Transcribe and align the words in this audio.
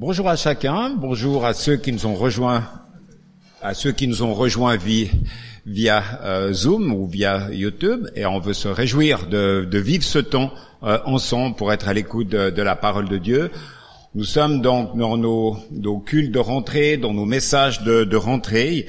Bonjour 0.00 0.28
à 0.28 0.36
chacun, 0.36 0.90
bonjour 0.90 1.44
à 1.44 1.54
ceux 1.54 1.76
qui 1.76 1.90
nous 1.90 2.06
ont 2.06 2.14
rejoints, 2.14 2.62
à 3.60 3.74
ceux 3.74 3.90
qui 3.90 4.06
nous 4.06 4.22
ont 4.22 4.32
rejoints 4.32 4.76
via, 5.66 6.04
euh, 6.22 6.52
Zoom 6.52 6.92
ou 6.92 7.08
via 7.08 7.48
YouTube, 7.50 8.06
et 8.14 8.24
on 8.24 8.38
veut 8.38 8.52
se 8.54 8.68
réjouir 8.68 9.26
de, 9.26 9.66
vivre 9.76 10.04
ce 10.04 10.20
temps 10.20 10.52
euh, 10.84 11.00
ensemble 11.04 11.56
pour 11.56 11.72
être 11.72 11.88
à 11.88 11.94
l'écoute 11.94 12.28
de, 12.28 12.62
la 12.62 12.76
parole 12.76 13.08
de 13.08 13.18
Dieu. 13.18 13.50
Nous 14.14 14.22
sommes 14.22 14.60
donc 14.60 14.96
dans 14.96 15.16
nos, 15.16 15.56
nos 15.72 15.98
cultes 15.98 16.30
de 16.30 16.38
rentrée, 16.38 16.96
dans 16.96 17.12
nos 17.12 17.26
messages 17.26 17.82
de, 17.82 18.16
rentrée, 18.16 18.86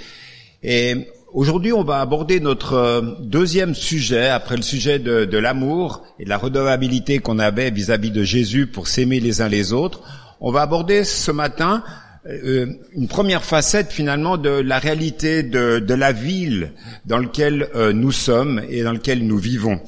et 0.62 1.08
Aujourd'hui, 1.32 1.74
on 1.74 1.84
va 1.84 2.02
aborder 2.02 2.40
notre 2.40 2.74
euh, 2.74 3.02
deuxième 3.20 3.76
sujet, 3.76 4.30
après 4.30 4.56
le 4.56 4.64
sujet 4.64 4.98
de, 4.98 5.26
de 5.26 5.38
l'amour 5.38 6.04
et 6.20 6.24
de 6.24 6.30
la 6.30 6.38
redevabilité 6.38 7.20
qu'on 7.20 7.38
avait 7.38 7.70
vis-à-vis 7.70 8.10
de 8.10 8.24
Jésus 8.24 8.66
pour 8.66 8.88
s'aimer 8.88 9.20
les 9.20 9.42
uns 9.42 9.48
les 9.48 9.72
autres. 9.72 10.02
On 10.42 10.52
va 10.52 10.62
aborder 10.62 11.04
ce 11.04 11.32
matin 11.32 11.84
euh, 12.28 12.66
une 12.94 13.08
première 13.08 13.44
facette 13.44 13.92
finalement 13.92 14.38
de 14.38 14.50
la 14.50 14.80
réalité 14.80 15.44
de, 15.44 15.94
la 15.94 16.12
ville 16.12 16.74
dans 17.06 17.18
laquelle 17.18 17.70
euh, 17.76 17.94
nous 17.94 18.12
sommes 18.12 18.62
et 18.70 18.84
dans 18.84 18.94
laquelle 18.94 19.26
nous 19.26 19.38
vivons. 19.38 19.80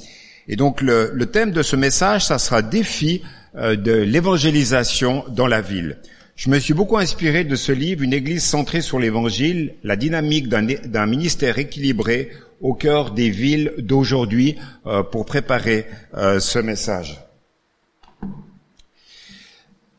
Et 0.47 0.55
donc 0.55 0.81
le, 0.81 1.25
thème 1.25 1.51
de 1.51 1.61
ce 1.61 1.75
message, 1.75 2.25
ça 2.25 2.39
sera 2.39 2.61
défi 2.61 3.21
de 3.53 3.91
l'évangélisation 3.91 5.25
dans 5.29 5.47
la 5.47 5.59
ville. 5.59 5.97
Je 6.35 6.49
me 6.49 6.57
suis 6.57 6.73
beaucoup 6.73 6.97
inspiré 6.97 7.43
de 7.43 7.55
ce 7.55 7.71
livre, 7.71 8.01
Une 8.01 8.13
Église 8.13 8.43
centrée 8.43 8.81
sur 8.81 8.97
l'Évangile, 8.97 9.75
la 9.83 9.95
dynamique 9.95 10.49
d'un 10.49 11.05
ministère 11.05 11.59
équilibré 11.59 12.31
au 12.61 12.73
cœur 12.73 13.11
des 13.11 13.29
villes 13.29 13.73
d'aujourd'hui 13.77 14.57
euh, 14.85 15.03
pour 15.03 15.25
préparer 15.25 15.85
euh, 16.15 16.39
ce 16.39 16.59
message. 16.59 17.19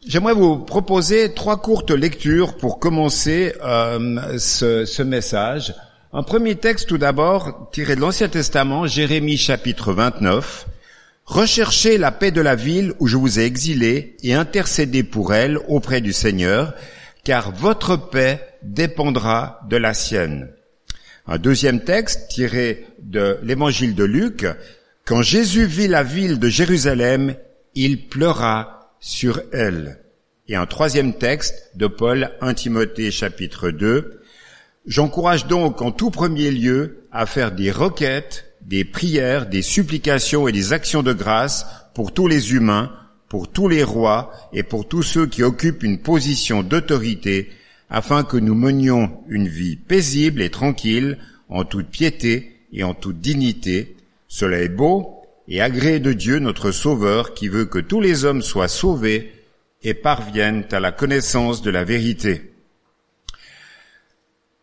J'aimerais 0.05 0.35
vous 0.35 0.59
proposer 0.59 1.33
trois 1.33 1.63
courtes 1.63 1.93
lectures 1.93 2.57
pour 2.57 2.81
commencer 2.81 3.55
euh, 3.63 4.37
ce, 4.37 4.85
ce 4.85 5.03
message. 5.03 5.75
Un 6.13 6.25
premier 6.25 6.57
texte 6.57 6.89
tout 6.89 6.99
d'abord 6.99 7.71
tiré 7.73 7.95
de 7.95 8.01
l'Ancien 8.01 8.29
Testament, 8.29 8.89
Jérémie 8.89 9.37
chapitre 9.37 9.93
29. 9.93 10.67
Recherchez 11.25 11.99
la 11.99 12.11
paix 12.11 12.33
de 12.33 12.41
la 12.41 12.57
ville 12.57 12.95
où 12.99 13.07
je 13.07 13.17
vous 13.17 13.39
ai 13.39 13.45
exilé 13.45 14.17
et 14.25 14.35
intercédez 14.35 15.05
pour 15.05 15.35
elle 15.35 15.57
auprès 15.69 16.01
du 16.01 16.13
Seigneur, 16.13 16.75
car 17.23 17.53
votre 17.53 17.95
paix 17.97 18.45
dépendra 18.65 19.61
de 19.71 19.77
la 19.77 19.95
sienne. 19.95 20.51
Un 21.29 21.39
deuxième 21.39 21.85
texte 21.85 22.29
tiré 22.29 22.89
de 23.01 23.39
l'évangile 23.45 23.95
de 23.95 24.05
Luc. 24.05 24.47
Quand 25.05 25.23
Jésus 25.23 25.67
vit 25.67 25.87
la 25.87 26.03
ville 26.03 26.41
de 26.41 26.49
Jérusalem, 26.49 27.37
il 27.77 28.09
pleura 28.09 28.82
sur 29.03 29.43
elle. 29.53 29.99
Et 30.49 30.55
un 30.55 30.65
troisième 30.65 31.13
texte 31.13 31.73
de 31.75 31.89
Paul, 31.89 32.31
1 32.41 32.55
Timothée 32.55 33.11
chapitre 33.11 33.71
2. 33.71 34.23
J'encourage 34.87 35.47
donc 35.47 35.83
en 35.83 35.91
tout 35.91 36.11
premier 36.11 36.51
lieu 36.51 37.05
à 37.13 37.27
faire 37.27 37.53
des 37.53 37.71
requêtes 37.71 38.47
des 38.63 38.85
prières, 38.85 39.47
des 39.49 39.61
supplications 39.61 40.47
et 40.47 40.53
des 40.53 40.73
actions 40.73 41.03
de 41.03 41.13
grâce 41.13 41.67
pour 41.95 42.15
tous 42.15 42.29
les 42.29 42.55
humains, 42.55 42.93
pour 43.29 43.51
tous 43.51 43.67
les 43.69 43.83
rois 43.83 44.33
et 44.53 44.63
pour 44.63 44.87
tous 44.87 45.03
ceux 45.03 45.27
qui 45.27 45.43
occupent 45.43 45.83
une 45.83 45.99
position 45.99 46.63
d'autorité, 46.63 47.51
afin 47.91 48.23
que 48.23 48.37
nous 48.37 48.55
menions 48.55 49.21
une 49.29 49.49
vie 49.49 49.75
paisible 49.75 50.41
et 50.41 50.51
tranquille, 50.51 51.19
en 51.49 51.65
toute 51.65 51.89
piété 51.89 52.53
et 52.73 52.85
en 52.85 52.95
toute 52.95 53.21
dignité. 53.21 53.97
Cela 54.29 54.61
est 54.61 54.69
beau 54.69 55.22
et 55.49 55.61
agréé 55.61 56.01
de 56.01 56.13
Dieu 56.13 56.39
notre 56.39 56.71
Sauveur 56.71 57.35
qui 57.35 57.49
veut 57.49 57.65
que 57.65 57.79
tous 57.79 58.01
les 58.01 58.25
hommes 58.25 58.43
soient 58.43 58.69
sauvés 58.69 59.33
et 59.83 59.95
parviennent 59.95 60.65
à 60.71 60.81
la 60.81 60.93
connaissance 60.93 61.63
de 61.63 61.71
la 61.71 61.85
vérité. 61.85 62.53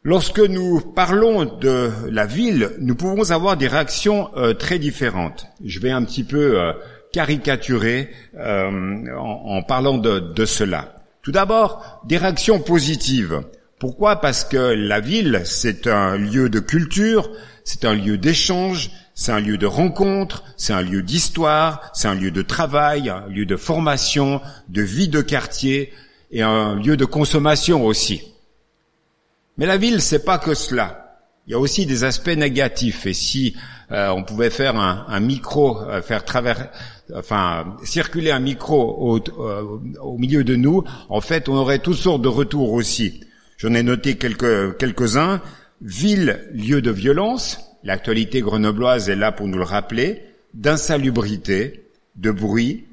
Lorsque 0.03 0.39
nous 0.39 0.79
parlons 0.79 1.43
de 1.43 1.91
la 2.09 2.25
ville, 2.25 2.71
nous 2.79 2.95
pouvons 2.95 3.31
avoir 3.31 3.57
des 3.57 3.67
réactions 3.67 4.29
euh, 4.37 4.53
très 4.53 4.79
différentes. 4.79 5.47
Je 5.63 5.79
vais 5.79 5.91
un 5.91 6.05
petit 6.05 6.23
peu 6.23 6.59
euh, 6.59 6.71
caricaturer 7.11 8.09
euh, 8.37 9.05
en, 9.17 9.61
parlant 9.61 9.97
de 9.97 10.45
cela. 10.45 10.95
Tout 11.21 11.33
d'abord, 11.33 12.01
des 12.05 12.17
réactions 12.17 12.59
positives. 12.59 13.41
Pourquoi? 13.79 14.17
Parce 14.17 14.43
que 14.43 14.57
la 14.57 14.99
ville, 14.99 15.41
c'est 15.45 15.87
un 15.87 16.17
lieu 16.17 16.49
de 16.49 16.59
culture, 16.59 17.31
c'est 17.63 17.85
un 17.85 17.93
lieu 17.93 18.17
d'échange, 18.17 18.91
c'est 19.15 19.31
un 19.31 19.39
lieu 19.39 19.57
de 19.57 19.65
rencontre, 19.65 20.43
c'est 20.57 20.73
un 20.73 20.81
lieu 20.81 21.01
d'histoire, 21.01 21.89
c'est 21.93 22.09
un 22.09 22.15
lieu 22.15 22.31
de 22.31 22.41
travail, 22.41 23.09
un 23.09 23.27
lieu 23.27 23.45
de 23.45 23.55
formation, 23.55 24.41
de 24.67 24.81
vie 24.81 25.07
de 25.07 25.21
quartier 25.21 25.93
et 26.31 26.41
un 26.41 26.75
lieu 26.75 26.97
de 26.97 27.05
consommation 27.05 27.85
aussi. 27.85 28.21
Mais 29.57 29.65
la 29.65 29.77
ville, 29.77 30.01
c'est 30.01 30.25
pas 30.25 30.39
que 30.39 30.53
cela. 30.53 31.21
Il 31.47 31.51
y 31.51 31.55
a 31.55 31.59
aussi 31.59 31.85
des 31.85 32.03
aspects 32.03 32.27
négatifs. 32.27 33.05
Et 33.05 33.13
si 33.13 33.55
euh, 33.91 34.09
on 34.09 34.23
pouvait 34.23 34.49
faire 34.49 34.75
un, 34.75 35.19
micro, 35.21 35.81
euh, 35.81 36.01
faire 36.01 36.25
travers, 36.25 36.69
enfin 37.15 37.77
circuler 37.83 38.31
un 38.31 38.39
micro 38.39 39.15
au, 39.15 39.19
euh, 39.41 39.79
au, 40.01 40.17
milieu 40.17 40.43
de 40.43 40.55
nous, 40.55 40.83
en 41.07 41.21
fait, 41.21 41.47
on 41.47 41.55
aurait 41.55 41.79
toutes 41.79 41.97
sortes 41.97 42.21
de 42.21 42.27
retours 42.27 42.73
aussi. 42.73 43.21
J'en 43.59 43.73
ai 43.73 43.83
noté 43.83 44.15
quelques 44.15 44.77
quelques-uns. 44.77 45.41
Ville, 45.81 46.47
lieu 46.53 46.81
de 46.81 46.91
violence. 46.91 47.59
L'actualité 47.83 48.39
grenobloise 48.39 49.09
est 49.09 49.17
là 49.17 49.33
pour 49.33 49.47
nous 49.47 49.57
le 49.57 49.65
rappeler. 49.65 50.21
D'insalubrité, 50.53 51.83
de 52.15 52.31
bruit, 52.31 52.85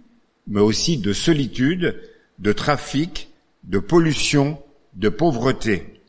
mais 0.49 0.61
aussi 0.61 0.99
de 0.99 1.13
solitude, 1.13 1.95
de 2.41 2.53
trafic, 2.53 3.29
de 3.63 3.79
pollution, 3.79 4.59
de 4.95 5.09
pauvreté. 5.09 6.01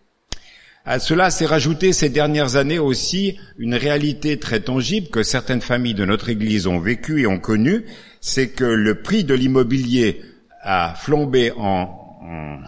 À 0.86 0.98
cela 0.98 1.30
s'est 1.30 1.46
rajouté 1.46 1.94
ces 1.94 2.10
dernières 2.10 2.56
années 2.56 2.80
aussi 2.80 3.38
une 3.60 3.76
réalité 3.76 4.40
très 4.40 4.62
tangible 4.62 5.10
que 5.10 5.22
certaines 5.22 5.62
familles 5.62 5.94
de 5.94 6.06
notre 6.06 6.30
Église 6.30 6.66
ont 6.66 6.80
vécue 6.80 7.22
et 7.22 7.28
ont 7.28 7.40
connue, 7.40 7.86
c'est 8.22 8.50
que 8.50 8.64
le 8.64 9.04
prix 9.04 9.24
de 9.24 9.36
l'immobilier 9.36 10.22
a 10.64 10.96
flambé 10.96 11.52
en, 11.52 12.18
en, 12.22 12.60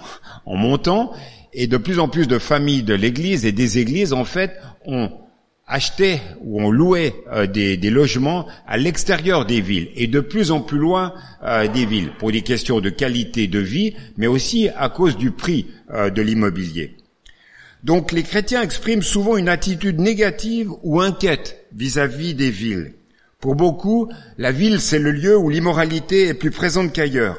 en, 0.46 0.56
montant 0.56 1.14
et 1.54 1.68
de 1.68 1.78
plus 1.78 2.00
en 2.00 2.08
plus 2.08 2.28
de 2.28 2.40
familles 2.40 2.84
de 2.84 2.94
l'Église 2.94 3.46
et 3.46 3.52
des 3.52 3.78
Églises 3.78 4.14
en 4.14 4.26
fait 4.26 4.60
ont 4.86 5.12
acheté 5.70 6.20
ou 6.42 6.62
ont 6.62 6.72
loué 6.72 7.14
euh, 7.32 7.46
des, 7.46 7.78
logements 7.90 8.48
à 8.68 8.78
l'extérieur 8.78 9.46
des 9.46 9.62
villes 9.62 9.90
et 9.96 10.08
de 10.08 10.20
plus 10.20 10.52
en 10.52 10.62
plus 10.62 10.80
loin 10.80 11.14
euh, 11.44 11.68
des 11.68 11.86
villes 11.86 12.12
pour 12.18 12.32
des 12.32 12.42
questions 12.42 12.82
de 12.82 12.90
qualité 12.90 13.48
de 13.48 13.60
vie, 13.60 13.96
mais 14.18 14.28
aussi 14.28 14.70
à 14.76 14.90
cause 14.90 15.16
du 15.16 15.32
prix 15.32 15.68
euh, 15.92 16.10
de 16.10 16.22
l'immobilier. 16.22 16.98
Donc 17.84 18.12
les 18.12 18.24
chrétiens 18.24 18.64
expriment 18.64 19.04
souvent 19.04 19.38
une 19.38 19.48
attitude 19.48 20.00
négative 20.00 20.72
ou 20.84 21.00
inquiète 21.00 21.66
vis-à-vis 21.74 22.34
des 22.34 22.50
villes. 22.50 22.94
Pour 23.40 23.56
beaucoup, 23.56 24.12
la 24.38 24.52
ville, 24.52 24.82
c'est 24.82 25.00
le 25.00 25.12
lieu 25.12 25.38
où 25.38 25.50
l'immoralité 25.50 26.28
est 26.28 26.34
plus 26.34 26.52
présente 26.52 26.92
qu'ailleurs. 26.92 27.38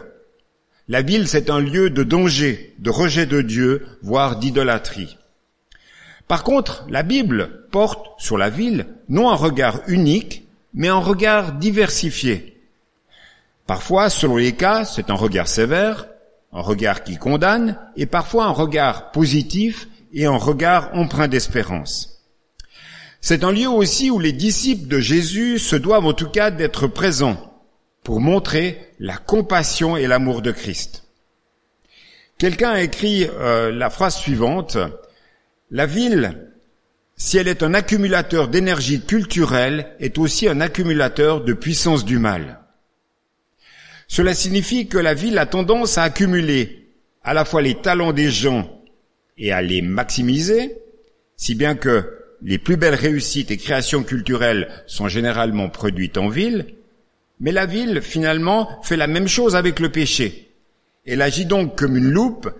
La 0.91 1.03
ville, 1.03 1.29
c'est 1.29 1.51
un 1.51 1.61
lieu 1.61 1.89
de 1.89 2.03
danger, 2.03 2.75
de 2.81 2.91
rejet 2.91 3.25
de 3.25 3.43
Dieu, 3.43 3.87
voire 4.03 4.41
d'idolâtrie. 4.41 5.19
Par 6.27 6.43
contre, 6.43 6.85
la 6.91 7.05
Bible 7.05 7.69
porte 7.71 8.09
sur 8.19 8.37
la 8.37 8.51
ville 8.51 8.89
non 9.09 9.31
un 9.31 9.37
regard 9.37 9.83
unique, 9.87 10.49
mais 10.75 10.89
un 10.89 10.99
regard 10.99 11.53
diversifié. 11.53 12.61
Parfois, 13.69 14.11
selon 14.11 14.37
les 14.37 14.51
cas, 14.51 14.85
c'est 14.85 15.11
un 15.11 15.15
regard 15.15 15.47
sévère, 15.47 16.09
un 16.53 16.61
regard 16.61 17.05
qui 17.05 17.19
condamne, 17.19 17.79
et 17.97 18.07
parfois 18.07 18.47
un 18.47 18.51
regard 18.51 19.13
positif 19.13 19.87
et 20.13 20.27
un 20.27 20.39
regard 20.39 20.91
empreint 20.93 21.29
d'espérance. 21.29 22.21
C'est 23.21 23.45
un 23.45 23.53
lieu 23.53 23.69
aussi 23.69 24.11
où 24.11 24.19
les 24.19 24.33
disciples 24.33 24.89
de 24.89 24.99
Jésus 24.99 25.61
se 25.61 25.77
doivent 25.77 26.07
en 26.07 26.15
tout 26.15 26.31
cas 26.31 26.51
d'être 26.51 26.89
présents 26.89 27.50
pour 28.03 28.21
montrer 28.21 28.79
la 28.99 29.17
compassion 29.17 29.97
et 29.97 30.07
l'amour 30.07 30.43
de 30.43 30.53
Christ. 30.53 31.05
Quelqu'un 32.39 32.71
a 32.71 32.81
écrit 32.81 33.27
euh, 33.27 33.71
la 33.71 33.91
phrase 33.91 34.17
suivante, 34.17 34.79
La 35.71 35.87
ville, 35.87 36.49
si 37.17 37.37
elle 37.37 37.49
est 37.49 37.63
un 37.63 37.75
accumulateur 37.75 38.49
d'énergie 38.49 39.03
culturelle, 39.03 39.95
est 40.01 40.17
aussi 40.17 40.49
un 40.49 40.61
accumulateur 40.61 41.45
de 41.45 41.53
puissance 41.53 42.05
du 42.05 42.19
mal. 42.19 42.61
Cela 44.09 44.35
signifie 44.35 44.89
que 44.89 44.99
la 44.99 45.15
ville 45.15 45.39
a 45.39 45.47
tendance 45.47 45.99
à 45.99 46.03
accumuler 46.05 46.89
à 47.23 47.35
la 47.35 47.45
fois 47.45 47.63
les 47.63 47.75
talents 47.75 48.13
des 48.15 48.31
gens 48.31 48.83
et 49.37 49.53
à 49.53 49.61
les 49.61 49.83
maximiser, 49.83 50.79
si 51.37 51.55
bien 51.55 51.75
que 51.75 52.19
les 52.43 52.59
plus 52.59 52.77
belles 52.77 52.95
réussites 52.95 53.51
et 53.51 53.57
créations 53.57 54.03
culturelles 54.03 54.69
sont 54.87 55.09
généralement 55.09 55.69
produites 55.69 56.17
en 56.17 56.29
ville, 56.29 56.75
mais 57.41 57.53
la 57.53 57.67
ville, 57.67 58.01
finalement, 58.03 58.69
fait 58.83 58.97
la 58.97 59.07
même 59.07 59.29
chose 59.29 59.57
avec 59.57 59.81
le 59.81 59.91
péché. 59.91 60.53
Elle 61.07 61.23
agit 61.23 61.47
donc 61.47 61.77
comme 61.77 61.97
une 61.97 62.11
loupe, 62.11 62.51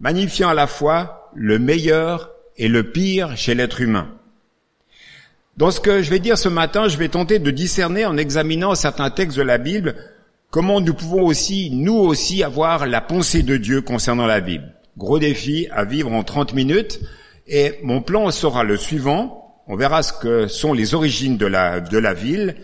magnifiant 0.00 0.48
à 0.48 0.54
la 0.54 0.66
fois 0.66 1.30
le 1.34 1.58
meilleur 1.58 2.32
et 2.56 2.68
le 2.68 2.90
pire 2.90 3.36
chez 3.36 3.54
l'être 3.54 3.80
humain. 3.80 4.08
Dans 5.56 5.70
ce 5.70 5.80
que 5.80 6.02
je 6.02 6.10
vais 6.10 6.18
dire 6.18 6.38
ce 6.38 6.48
matin, 6.48 6.88
je 6.88 6.98
vais 6.98 7.08
tenter 7.08 7.38
de 7.38 7.50
discerner 7.50 8.04
en 8.04 8.16
examinant 8.16 8.74
certains 8.74 9.10
textes 9.10 9.36
de 9.36 9.42
la 9.42 9.58
Bible 9.58 9.94
comment 10.50 10.80
nous 10.80 10.94
pouvons 10.94 11.24
aussi, 11.24 11.70
nous 11.72 11.96
aussi, 11.96 12.42
avoir 12.42 12.86
la 12.86 13.00
pensée 13.00 13.42
de 13.42 13.56
Dieu 13.56 13.80
concernant 13.80 14.26
la 14.26 14.40
Bible. 14.40 14.72
Gros 14.96 15.18
défi 15.18 15.68
à 15.70 15.84
vivre 15.84 16.12
en 16.12 16.22
30 16.22 16.54
minutes. 16.54 17.00
Et 17.46 17.78
mon 17.82 18.02
plan 18.02 18.30
sera 18.30 18.64
le 18.64 18.76
suivant. 18.76 19.62
On 19.66 19.76
verra 19.76 20.02
ce 20.02 20.12
que 20.12 20.48
sont 20.48 20.72
les 20.72 20.94
origines 20.94 21.36
de 21.36 21.46
la, 21.46 21.80
de 21.80 21.98
la 21.98 22.14
ville. 22.14 22.56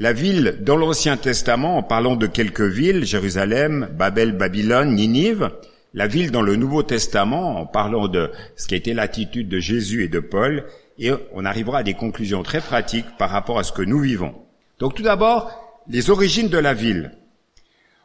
La 0.00 0.12
ville 0.12 0.58
dans 0.60 0.76
l'Ancien 0.76 1.16
Testament, 1.16 1.76
en 1.76 1.82
parlant 1.82 2.14
de 2.14 2.28
quelques 2.28 2.60
villes, 2.60 3.04
Jérusalem, 3.04 3.88
Babel, 3.98 4.30
Babylone, 4.30 4.94
Ninive. 4.94 5.50
La 5.92 6.06
ville 6.06 6.30
dans 6.30 6.40
le 6.40 6.54
Nouveau 6.54 6.84
Testament, 6.84 7.58
en 7.58 7.66
parlant 7.66 8.06
de 8.06 8.30
ce 8.54 8.68
qui 8.68 8.76
a 8.76 8.94
l'attitude 8.94 9.48
de 9.48 9.58
Jésus 9.58 10.04
et 10.04 10.08
de 10.08 10.20
Paul. 10.20 10.66
Et 11.00 11.10
on 11.32 11.44
arrivera 11.44 11.78
à 11.78 11.82
des 11.82 11.94
conclusions 11.94 12.44
très 12.44 12.60
pratiques 12.60 13.08
par 13.18 13.30
rapport 13.30 13.58
à 13.58 13.64
ce 13.64 13.72
que 13.72 13.82
nous 13.82 13.98
vivons. 13.98 14.36
Donc 14.78 14.94
tout 14.94 15.02
d'abord, 15.02 15.50
les 15.88 16.10
origines 16.10 16.48
de 16.48 16.58
la 16.58 16.74
ville. 16.74 17.10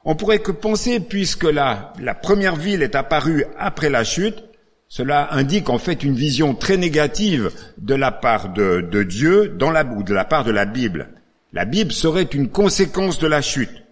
On 0.03 0.15
pourrait 0.15 0.39
que 0.39 0.51
penser, 0.51 0.99
puisque 0.99 1.43
la, 1.43 1.93
première 2.23 2.55
ville 2.55 2.81
est 2.81 2.95
apparue 2.95 3.45
après 3.59 3.91
la 3.91 4.03
chute, 4.03 4.43
cela 4.87 5.31
indique 5.31 5.69
en 5.69 5.77
fait 5.77 6.03
une 6.03 6.15
vision 6.15 6.55
très 6.55 6.77
négative 6.77 7.51
de 7.77 7.93
la 7.93 8.11
part 8.11 8.51
de, 8.51 9.03
Dieu 9.03 9.55
ou 9.95 10.01
de 10.01 10.13
la 10.15 10.25
part 10.25 10.43
de 10.43 10.51
la 10.51 10.65
Bible. 10.65 11.09
La 11.53 11.65
Bible 11.65 11.91
serait 11.91 12.23
une 12.23 12.49
conséquence 12.49 13.19
de 13.19 13.27
la 13.27 13.43
chute. 13.43 13.83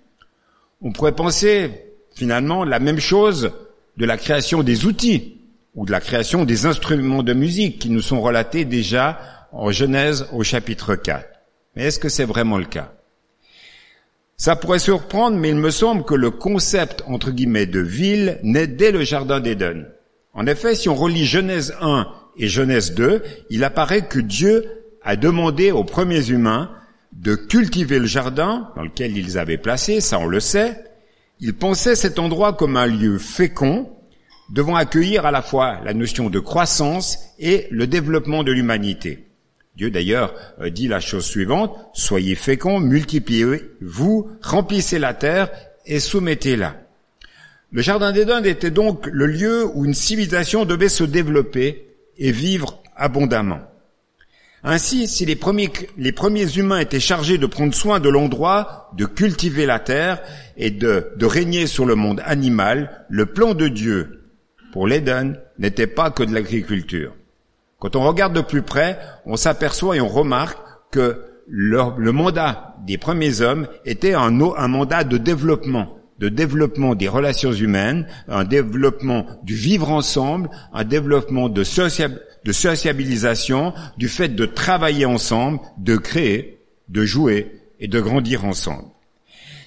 On 0.81 0.91
pourrait 0.91 1.15
penser 1.15 1.69
finalement 2.15 2.65
la 2.65 2.79
même 2.79 2.99
chose 2.99 3.51
de 3.97 4.05
la 4.05 4.17
création 4.17 4.63
des 4.63 4.85
outils 4.85 5.37
ou 5.75 5.85
de 5.85 5.91
la 5.91 6.01
création 6.01 6.43
des 6.43 6.65
instruments 6.65 7.21
de 7.21 7.33
musique 7.33 7.77
qui 7.77 7.91
nous 7.91 8.01
sont 8.01 8.19
relatés 8.19 8.65
déjà 8.65 9.19
en 9.51 9.69
Genèse 9.69 10.27
au 10.33 10.41
chapitre 10.41 10.95
4. 10.95 11.23
Mais 11.75 11.83
est-ce 11.83 11.99
que 11.99 12.09
c'est 12.09 12.25
vraiment 12.25 12.57
le 12.57 12.65
cas? 12.65 12.93
Ça 14.37 14.55
pourrait 14.55 14.79
surprendre, 14.79 15.37
mais 15.37 15.49
il 15.49 15.55
me 15.55 15.69
semble 15.69 16.03
que 16.03 16.15
le 16.15 16.31
concept, 16.31 17.03
entre 17.05 17.29
guillemets, 17.29 17.67
de 17.67 17.79
ville 17.79 18.39
naît 18.41 18.65
dès 18.65 18.91
le 18.91 19.03
Jardin 19.03 19.39
d'Éden. 19.39 19.85
En 20.33 20.47
effet, 20.47 20.73
si 20.73 20.89
on 20.89 20.95
relit 20.95 21.25
Genèse 21.25 21.75
1 21.79 22.07
et 22.37 22.47
Genèse 22.47 22.95
2, 22.95 23.21
il 23.51 23.63
apparaît 23.63 24.07
que 24.07 24.19
Dieu 24.19 24.65
a 25.03 25.15
demandé 25.15 25.71
aux 25.71 25.83
premiers 25.83 26.31
humains 26.31 26.71
de 27.13 27.35
cultiver 27.35 27.99
le 27.99 28.05
jardin 28.05 28.69
dans 28.75 28.83
lequel 28.83 29.17
ils 29.17 29.37
avaient 29.37 29.57
placé, 29.57 30.01
ça 30.01 30.19
on 30.19 30.27
le 30.27 30.39
sait. 30.39 30.83
Ils 31.39 31.55
pensaient 31.55 31.95
cet 31.95 32.19
endroit 32.19 32.53
comme 32.53 32.77
un 32.77 32.85
lieu 32.85 33.17
fécond, 33.17 33.89
devant 34.51 34.75
accueillir 34.75 35.25
à 35.25 35.31
la 35.31 35.41
fois 35.41 35.79
la 35.83 35.93
notion 35.93 36.29
de 36.29 36.39
croissance 36.39 37.17
et 37.39 37.67
le 37.71 37.87
développement 37.87 38.43
de 38.43 38.51
l'humanité. 38.51 39.27
Dieu 39.75 39.89
d'ailleurs 39.89 40.33
euh, 40.59 40.69
dit 40.69 40.87
la 40.87 40.99
chose 40.99 41.25
suivante, 41.25 41.75
soyez 41.93 42.35
féconds, 42.35 42.79
multipliez-vous, 42.79 44.29
remplissez 44.41 44.99
la 44.99 45.13
terre 45.13 45.49
et 45.85 45.99
soumettez-la. 45.99 46.75
Le 47.71 47.81
Jardin 47.81 48.11
d'Éden 48.11 48.45
était 48.45 48.69
donc 48.69 49.07
le 49.07 49.25
lieu 49.25 49.65
où 49.73 49.85
une 49.85 49.93
civilisation 49.93 50.65
devait 50.65 50.89
se 50.89 51.05
développer 51.05 51.87
et 52.17 52.31
vivre 52.31 52.83
abondamment. 52.97 53.61
Ainsi, 54.63 55.07
si 55.07 55.25
les 55.25 55.35
premiers, 55.35 55.71
humains 56.57 56.79
étaient 56.79 56.99
chargés 56.99 57.39
de 57.39 57.47
prendre 57.47 57.73
soin 57.73 57.99
de 57.99 58.09
l'endroit, 58.09 58.91
de 58.95 59.05
cultiver 59.05 59.65
la 59.65 59.79
terre 59.79 60.21
et 60.55 60.69
de, 60.69 61.11
régner 61.21 61.65
sur 61.65 61.85
le 61.85 61.95
monde 61.95 62.21
animal, 62.25 63.05
le 63.09 63.25
plan 63.25 63.55
de 63.55 63.67
Dieu 63.67 64.29
pour 64.71 64.87
l'Éden 64.87 65.37
n'était 65.57 65.87
pas 65.87 66.11
que 66.11 66.23
de 66.23 66.33
l'agriculture. 66.33 67.13
Quand 67.79 67.95
on 67.95 68.07
regarde 68.07 68.33
de 68.33 68.41
plus 68.41 68.61
près, 68.61 68.99
on 69.25 69.35
s'aperçoit 69.35 69.97
et 69.97 70.01
on 70.01 70.07
remarque 70.07 70.59
que 70.91 71.25
le, 71.47 72.11
mandat 72.11 72.75
des 72.85 72.99
premiers 72.99 73.41
hommes 73.41 73.67
était 73.85 74.13
un, 74.13 74.39
un 74.39 74.67
mandat 74.67 75.03
de 75.03 75.17
développement, 75.17 75.97
de 76.19 76.29
développement 76.29 76.93
des 76.93 77.07
relations 77.07 77.51
humaines, 77.51 78.05
un 78.27 78.43
développement 78.43 79.25
du 79.43 79.55
vivre 79.55 79.89
ensemble, 79.89 80.51
un 80.71 80.83
développement 80.83 81.49
de, 81.49 81.63
de 82.43 82.51
sociabilisation, 82.51 83.73
du 83.97 84.07
fait 84.07 84.29
de 84.29 84.45
travailler 84.45 85.05
ensemble, 85.05 85.59
de 85.77 85.95
créer, 85.97 86.59
de 86.89 87.05
jouer 87.05 87.51
et 87.79 87.88
de 87.88 87.99
grandir 87.99 88.45
ensemble. 88.45 88.89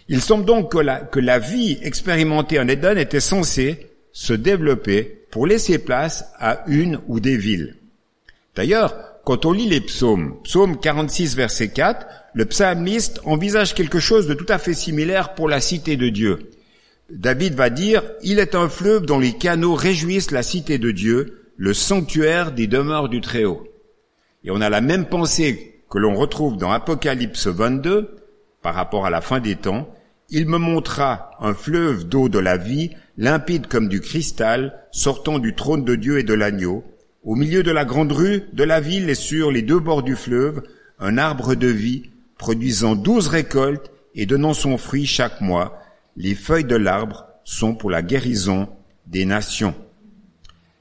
Il 0.08 0.20
semble 0.20 0.44
donc 0.44 0.72
que 0.72 1.18
la, 1.18 1.38
vie 1.38 1.78
expérimentée 1.82 2.60
en 2.60 2.68
Éden 2.68 2.98
était 2.98 3.20
censée 3.20 3.90
se 4.12 4.32
développer 4.32 5.26
pour 5.30 5.46
laisser 5.46 5.78
place 5.78 6.26
à 6.38 6.62
une 6.66 7.00
ou 7.08 7.20
des 7.20 7.36
villes. 7.36 7.76
D'ailleurs, 8.54 8.94
quand 9.24 9.46
on 9.46 9.52
lit 9.52 9.68
les 9.68 9.80
psaumes, 9.80 10.36
psaume 10.44 10.78
46 10.78 11.34
verset 11.34 11.68
4, 11.68 12.06
le 12.34 12.44
psalmiste 12.44 13.20
envisage 13.24 13.74
quelque 13.74 13.98
chose 13.98 14.26
de 14.26 14.34
tout 14.34 14.46
à 14.48 14.58
fait 14.58 14.74
similaire 14.74 15.34
pour 15.34 15.48
la 15.48 15.60
cité 15.60 15.96
de 15.96 16.10
Dieu. 16.10 16.50
David 17.10 17.54
va 17.54 17.70
dire, 17.70 18.02
il 18.22 18.38
est 18.38 18.54
un 18.54 18.68
fleuve 18.68 19.06
dont 19.06 19.18
les 19.18 19.32
canaux 19.32 19.74
réjouissent 19.74 20.30
la 20.30 20.42
cité 20.42 20.78
de 20.78 20.90
Dieu, 20.90 21.43
le 21.56 21.72
sanctuaire 21.72 22.52
des 22.52 22.66
demeures 22.66 23.08
du 23.08 23.20
Très-Haut. 23.20 23.66
Et 24.42 24.50
on 24.50 24.60
a 24.60 24.70
la 24.70 24.80
même 24.80 25.06
pensée 25.06 25.82
que 25.88 25.98
l'on 25.98 26.14
retrouve 26.14 26.56
dans 26.56 26.72
Apocalypse 26.72 27.46
22, 27.46 28.16
par 28.62 28.74
rapport 28.74 29.06
à 29.06 29.10
la 29.10 29.20
fin 29.20 29.40
des 29.40 29.56
temps, 29.56 29.88
il 30.30 30.46
me 30.46 30.58
montra 30.58 31.30
un 31.40 31.54
fleuve 31.54 32.08
d'eau 32.08 32.28
de 32.28 32.38
la 32.38 32.56
vie, 32.56 32.90
limpide 33.16 33.68
comme 33.68 33.88
du 33.88 34.00
cristal, 34.00 34.74
sortant 34.90 35.38
du 35.38 35.54
trône 35.54 35.84
de 35.84 35.94
Dieu 35.94 36.18
et 36.18 36.24
de 36.24 36.34
l'agneau, 36.34 36.82
au 37.22 37.36
milieu 37.36 37.62
de 37.62 37.70
la 37.70 37.84
grande 37.84 38.12
rue 38.12 38.42
de 38.52 38.64
la 38.64 38.80
ville 38.80 39.08
et 39.08 39.14
sur 39.14 39.50
les 39.50 39.62
deux 39.62 39.78
bords 39.78 40.02
du 40.02 40.16
fleuve, 40.16 40.62
un 40.98 41.18
arbre 41.18 41.54
de 41.54 41.68
vie 41.68 42.10
produisant 42.38 42.96
douze 42.96 43.28
récoltes 43.28 43.90
et 44.14 44.26
donnant 44.26 44.54
son 44.54 44.76
fruit 44.76 45.06
chaque 45.06 45.40
mois. 45.40 45.78
Les 46.16 46.34
feuilles 46.34 46.64
de 46.64 46.76
l'arbre 46.76 47.26
sont 47.44 47.74
pour 47.74 47.90
la 47.90 48.02
guérison 48.02 48.68
des 49.06 49.24
nations. 49.24 49.74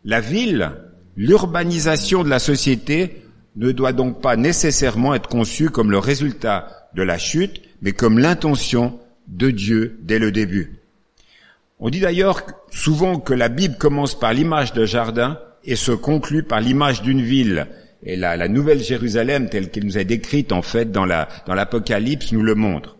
La 0.06 0.20
ville, 0.20 0.72
l'urbanisation 1.16 2.24
de 2.24 2.30
la 2.30 2.40
société 2.40 3.22
ne 3.56 3.72
doit 3.72 3.94
donc 3.94 4.22
pas 4.22 4.36
nécessairement 4.36 5.14
être 5.14 5.30
conçue 5.30 5.70
comme 5.70 5.92
le 5.92 6.00
résultat 6.00 6.90
de 6.94 7.04
la 7.04 7.18
chute, 7.18 7.62
mais 7.82 7.94
comme 7.94 8.20
l'intention 8.20 9.00
de 9.28 9.50
Dieu 9.52 9.98
dès 10.02 10.20
le 10.20 10.32
début. 10.32 10.80
On 11.80 11.90
dit 11.90 12.00
d'ailleurs 12.00 12.42
souvent 12.72 13.20
que 13.20 13.34
la 13.34 13.50
Bible 13.50 13.78
commence 13.78 14.18
par 14.18 14.34
l'image 14.34 14.74
de 14.74 14.86
jardin 14.86 15.40
et 15.64 15.76
se 15.76 15.92
conclut 15.92 16.44
par 16.44 16.60
l'image 16.60 17.02
d'une 17.02 17.22
ville. 17.22 17.68
Et 18.04 18.16
la, 18.16 18.36
la 18.36 18.48
Nouvelle 18.48 18.84
Jérusalem, 18.84 19.50
telle 19.50 19.70
qu'elle 19.70 19.86
nous 19.86 19.98
est 19.98 20.06
décrite 20.06 20.52
en 20.52 20.62
fait 20.62 20.92
dans 20.92 21.06
l'Apocalypse, 21.06 22.32
nous 22.34 22.44
le 22.44 22.56
montre. 22.56 22.98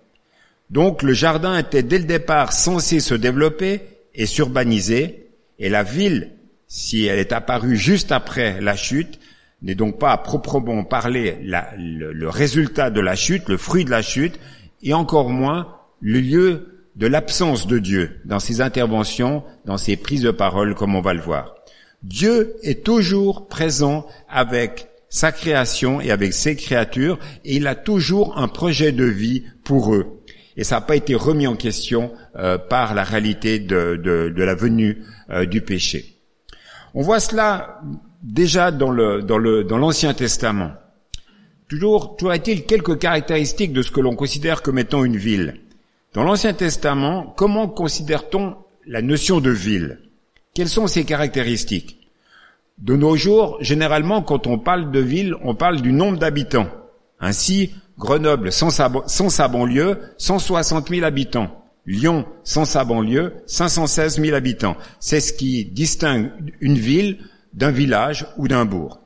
Donc 0.70 1.04
le 1.04 1.14
jardin 1.14 1.58
était 1.58 1.84
dès 1.84 2.00
le 2.00 2.06
départ 2.06 2.54
censé 2.54 3.00
se 3.00 3.14
développer 3.14 3.82
et 4.16 4.26
s'urbaniser, 4.26 5.28
et 5.60 5.70
la 5.70 5.84
ville, 5.84 6.32
si 6.74 7.06
elle 7.06 7.20
est 7.20 7.34
apparue 7.34 7.78
juste 7.78 8.12
après 8.12 8.60
la 8.60 8.76
chute, 8.76 9.20
n'est 9.62 9.76
donc 9.76 10.00
pas 10.00 10.12
à 10.12 10.18
proprement 10.18 10.84
parler 10.84 11.38
le, 11.44 12.28
résultat 12.30 12.90
de 12.90 13.00
la 13.00 13.16
chute, 13.16 13.48
le 13.48 13.58
fruit 13.58 13.86
de 13.86 13.92
la 13.92 14.02
chute, 14.02 14.40
et 14.82 14.92
encore 14.96 15.30
moins 15.30 15.68
le 16.02 16.20
lieu 16.20 16.88
de 16.96 17.06
l'absence 17.06 17.68
de 17.68 17.78
Dieu 17.78 18.20
dans 18.26 18.40
ses 18.40 18.60
interventions, 18.60 19.44
dans 19.66 19.78
ses 19.78 19.98
prises 19.98 20.24
de 20.24 20.32
parole, 20.32 20.74
comme 20.74 20.96
on 20.96 21.02
va 21.02 21.14
le 21.14 21.22
voir. 21.22 21.54
Dieu 22.02 22.56
est 22.64 22.84
toujours 22.84 23.48
présent 23.48 24.08
avec 24.28 24.88
sa 25.10 25.32
création 25.32 26.02
et 26.02 26.10
avec 26.10 26.34
ses 26.34 26.56
créatures, 26.56 27.20
et 27.46 27.58
il 27.58 27.68
a 27.68 27.76
toujours 27.76 28.40
un 28.40 28.48
projet 28.48 28.92
de 28.92 29.06
vie 29.06 29.44
pour 29.64 29.94
eux. 29.94 30.24
Et 30.58 30.64
ça 30.64 30.78
n'a 30.78 30.82
pas 30.82 30.96
été 30.96 31.14
remis 31.14 31.46
en 31.46 31.56
question 31.56 32.12
euh, 32.36 32.58
par 32.58 32.96
la 32.96 33.04
réalité 33.04 33.60
de, 33.60 33.96
de, 33.96 34.44
la 34.44 34.56
venue 34.56 35.04
euh, 35.30 35.46
du 35.46 35.62
péché. 35.62 36.13
On 36.94 37.02
voit 37.02 37.20
cela 37.20 37.82
déjà 38.22 38.72
dans 38.72 38.92
l'Ancien 38.92 40.14
Testament. 40.14 40.72
Toujours, 41.68 42.16
toujours 42.18 42.32
a-t-il 42.32 42.66
quelques 42.66 43.00
caractéristiques 43.00 43.74
de 43.74 43.82
ce 43.82 43.92
que 43.92 44.00
l'on 44.00 44.16
considère 44.16 44.62
comme 44.62 44.78
étant 44.78 45.04
une 45.04 45.18
ville. 45.18 45.60
Dans 46.14 46.24
l'Ancien 46.24 46.54
Testament, 46.54 47.34
comment 47.36 47.68
considère-t-on 47.68 48.56
la 48.86 49.02
notion 49.02 49.40
de 49.40 49.50
ville? 49.50 50.02
Quelles 50.54 50.70
sont 50.70 50.86
ses 50.86 51.04
caractéristiques? 51.04 52.00
De 52.78 52.96
nos 52.96 53.16
jours, 53.16 53.58
généralement, 53.62 54.22
quand 54.22 54.46
on 54.46 54.60
parle 54.60 54.92
de 54.92 55.00
ville, 55.00 55.36
on 55.44 55.56
parle 55.56 55.82
du 55.82 55.92
nombre 55.92 56.20
d'habitants. 56.20 56.68
Ainsi, 57.20 57.74
Grenoble, 57.98 58.52
sans 58.52 58.70
sa, 58.70 58.92
sans 59.08 59.30
sa 59.30 59.48
banlieue, 59.48 60.00
160 60.18 60.90
000 60.90 61.06
habitants. 61.06 61.63
Lyon, 61.86 62.26
sans 62.44 62.66
sa 62.66 62.86
banlieue, 62.86 63.34
516 63.46 64.22
000 64.22 64.36
habitants. 64.36 64.78
C'est 65.00 65.20
ce 65.20 65.34
qui 65.34 65.66
distingue 65.66 66.32
une 66.62 66.78
ville 66.78 67.20
d'un 67.54 67.72
village 67.72 68.26
ou 68.38 68.48
d'un 68.48 68.66
bourg. 68.66 69.02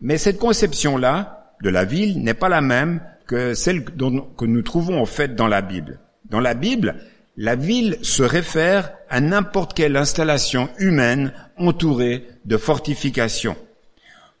Mais 0.00 0.18
cette 0.18 0.38
conception-là 0.38 1.54
de 1.62 1.68
la 1.68 1.84
ville 1.84 2.22
n'est 2.22 2.34
pas 2.34 2.48
la 2.48 2.60
même 2.60 3.00
que 3.26 3.54
celle 3.54 3.84
que 3.84 4.44
nous 4.44 4.62
trouvons 4.62 5.00
en 5.00 5.06
fait 5.06 5.34
dans 5.34 5.48
la 5.48 5.62
Bible. 5.62 6.00
Dans 6.30 6.40
la 6.40 6.54
Bible, 6.54 6.96
la 7.36 7.54
ville 7.54 7.98
se 8.02 8.22
réfère 8.22 8.92
à 9.08 9.20
n'importe 9.20 9.74
quelle 9.74 9.96
installation 9.96 10.68
humaine 10.78 11.32
entourée 11.56 12.26
de 12.44 12.56
fortifications. 12.56 13.56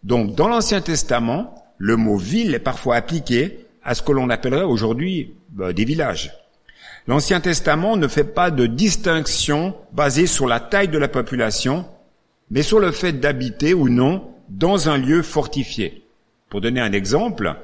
Donc 0.02 0.34
dans 0.34 0.48
l'Ancien 0.48 0.80
Testament, 0.80 1.54
le 1.78 1.96
mot 1.96 2.16
ville 2.16 2.54
est 2.54 2.58
parfois 2.58 2.96
appliqué 2.96 3.66
à 3.82 3.94
ce 3.94 4.02
que 4.02 4.12
l'on 4.12 4.30
appellerait 4.30 4.64
aujourd'hui 4.64 5.34
bah, 5.50 5.72
des 5.72 5.84
villages. 5.84 6.32
L'Ancien 7.06 7.40
Testament 7.40 7.96
ne 7.96 8.08
fait 8.08 8.24
pas 8.24 8.50
de 8.50 8.66
distinction 8.66 9.74
basée 9.92 10.26
sur 10.26 10.46
la 10.46 10.60
taille 10.60 10.88
de 10.88 10.98
la 10.98 11.08
population, 11.08 11.86
mais 12.50 12.62
sur 12.62 12.78
le 12.78 12.92
fait 12.92 13.12
d'habiter 13.12 13.74
ou 13.74 13.88
non 13.88 14.34
dans 14.48 14.88
un 14.88 14.98
lieu 14.98 15.22
fortifié. 15.22 16.04
Pour 16.48 16.60
donner 16.60 16.80
un 16.80 16.92
exemple, 16.92 17.56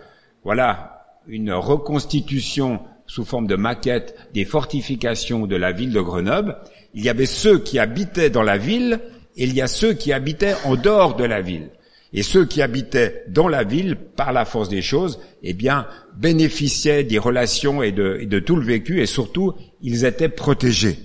voilà 0.44 1.04
une 1.26 1.52
reconstitution 1.52 2.80
sous 3.06 3.24
forme 3.24 3.46
de 3.46 3.56
maquette 3.56 4.16
des 4.32 4.44
fortifications 4.44 5.46
de 5.46 5.56
la 5.56 5.72
ville 5.72 5.92
de 5.92 6.00
Grenoble. 6.00 6.56
Il 6.94 7.04
y 7.04 7.08
avait 7.08 7.26
ceux 7.26 7.58
qui 7.58 7.78
habitaient 7.78 8.30
dans 8.30 8.42
la 8.42 8.58
ville 8.58 9.00
et 9.36 9.44
il 9.44 9.54
y 9.54 9.60
a 9.60 9.66
ceux 9.66 9.92
qui 9.92 10.12
habitaient 10.12 10.54
en 10.64 10.76
dehors 10.76 11.16
de 11.16 11.24
la 11.24 11.40
ville. 11.40 11.70
Et 12.16 12.22
ceux 12.22 12.46
qui 12.46 12.62
habitaient 12.62 13.24
dans 13.28 13.46
la 13.46 13.62
ville, 13.62 13.94
par 13.94 14.32
la 14.32 14.46
force 14.46 14.70
des 14.70 14.80
choses, 14.80 15.20
eh 15.42 15.52
bien, 15.52 15.86
bénéficiaient 16.16 17.04
des 17.04 17.18
relations 17.18 17.82
et 17.82 17.92
de, 17.92 18.38
tout 18.38 18.56
le 18.56 18.64
vécu, 18.64 19.02
et 19.02 19.06
surtout, 19.06 19.52
ils 19.82 20.06
étaient 20.06 20.30
protégés. 20.30 20.98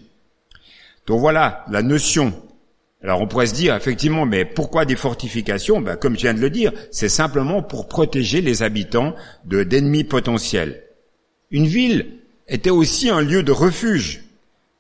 Donc 1.05 1.19
voilà 1.19 1.65
la 1.69 1.83
notion 1.83 2.33
alors 3.03 3.19
on 3.19 3.25
pourrait 3.25 3.47
se 3.47 3.55
dire 3.55 3.75
effectivement, 3.75 4.27
mais 4.27 4.45
pourquoi 4.45 4.85
des 4.85 4.95
fortifications? 4.95 5.81
Ben, 5.81 5.95
Comme 5.95 6.15
je 6.15 6.21
viens 6.21 6.35
de 6.35 6.39
le 6.39 6.51
dire, 6.51 6.71
c'est 6.91 7.09
simplement 7.09 7.63
pour 7.63 7.87
protéger 7.87 8.41
les 8.41 8.61
habitants 8.61 9.15
de 9.43 9.63
d'ennemis 9.63 10.03
potentiels. 10.03 10.83
Une 11.49 11.65
ville 11.65 12.19
était 12.47 12.69
aussi 12.69 13.09
un 13.09 13.21
lieu 13.21 13.41
de 13.41 13.51
refuge. 13.51 14.21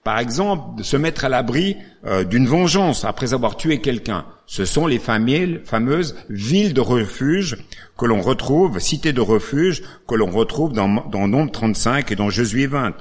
Par 0.03 0.17
exemple, 0.17 0.83
se 0.83 0.97
mettre 0.97 1.25
à 1.25 1.29
l'abri 1.29 1.77
euh, 2.05 2.23
d'une 2.23 2.47
vengeance 2.47 3.05
après 3.05 3.33
avoir 3.33 3.55
tué 3.55 3.81
quelqu'un. 3.81 4.25
Ce 4.47 4.65
sont 4.65 4.87
les 4.87 4.99
fameuses 4.99 6.15
villes 6.29 6.73
de 6.73 6.81
refuge 6.81 7.57
que 7.97 8.05
l'on 8.05 8.21
retrouve, 8.21 8.79
cités 8.79 9.13
de 9.13 9.21
refuge, 9.21 9.83
que 10.07 10.15
l'on 10.15 10.31
retrouve 10.31 10.73
dans, 10.73 11.07
dans 11.07 11.27
Nombre 11.27 11.51
35 11.51 12.11
et 12.11 12.15
dans 12.15 12.31
Josué 12.31 12.65
20. 12.65 12.95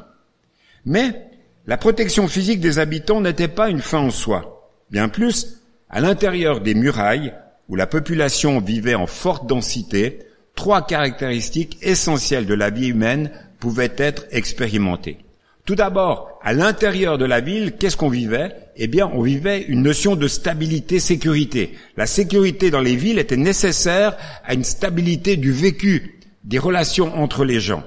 Mais 0.85 1.31
la 1.67 1.79
protection 1.79 2.29
physique 2.29 2.61
des 2.61 2.79
habitants 2.79 3.23
n'était 3.23 3.49
pas 3.49 3.71
une 3.71 3.81
fin 3.81 4.01
en 4.01 4.11
soi. 4.11 4.71
Bien 4.91 5.09
plus, 5.09 5.63
à 5.89 6.01
l'intérieur 6.01 6.61
des 6.61 6.75
murailles, 6.75 7.33
où 7.69 7.77
la 7.77 7.87
population 7.87 8.61
vivait 8.61 8.95
en 8.95 9.07
forte 9.07 9.47
densité, 9.47 10.19
trois 10.55 10.87
caractéristiques 10.87 11.79
essentielles 11.81 12.47
de 12.47 12.55
la 12.55 12.71
vie 12.71 12.89
humaine 12.89 13.31
pouvaient 13.59 13.95
être 13.97 14.25
expérimentées. 14.33 15.19
Tout 15.67 15.75
d'abord, 15.75 16.39
à 16.43 16.53
l'intérieur 16.53 17.19
de 17.19 17.25
la 17.25 17.41
ville, 17.41 17.73
qu'est-ce 17.79 17.97
qu'on 17.97 18.09
vivait? 18.09 18.55
Eh 18.77 18.87
bien, 18.87 19.11
on 19.13 19.23
vivait 19.23 19.63
une 19.63 19.83
notion 19.83 20.17
de 20.17 20.27
stabilité-sécurité. 20.27 21.75
La 21.97 22.07
sécurité 22.07 22.71
dans 22.71 22.81
les 22.81 22.97
villes 22.97 23.19
était 23.19 23.37
nécessaire 23.37 24.17
à 24.45 24.55
une 24.55 24.65
stabilité 24.65 25.37
du 25.37 25.53
vécu, 25.53 26.19
des 26.45 26.59
relations 26.59 27.15
entre 27.17 27.45
les 27.45 27.61
gens. 27.61 27.85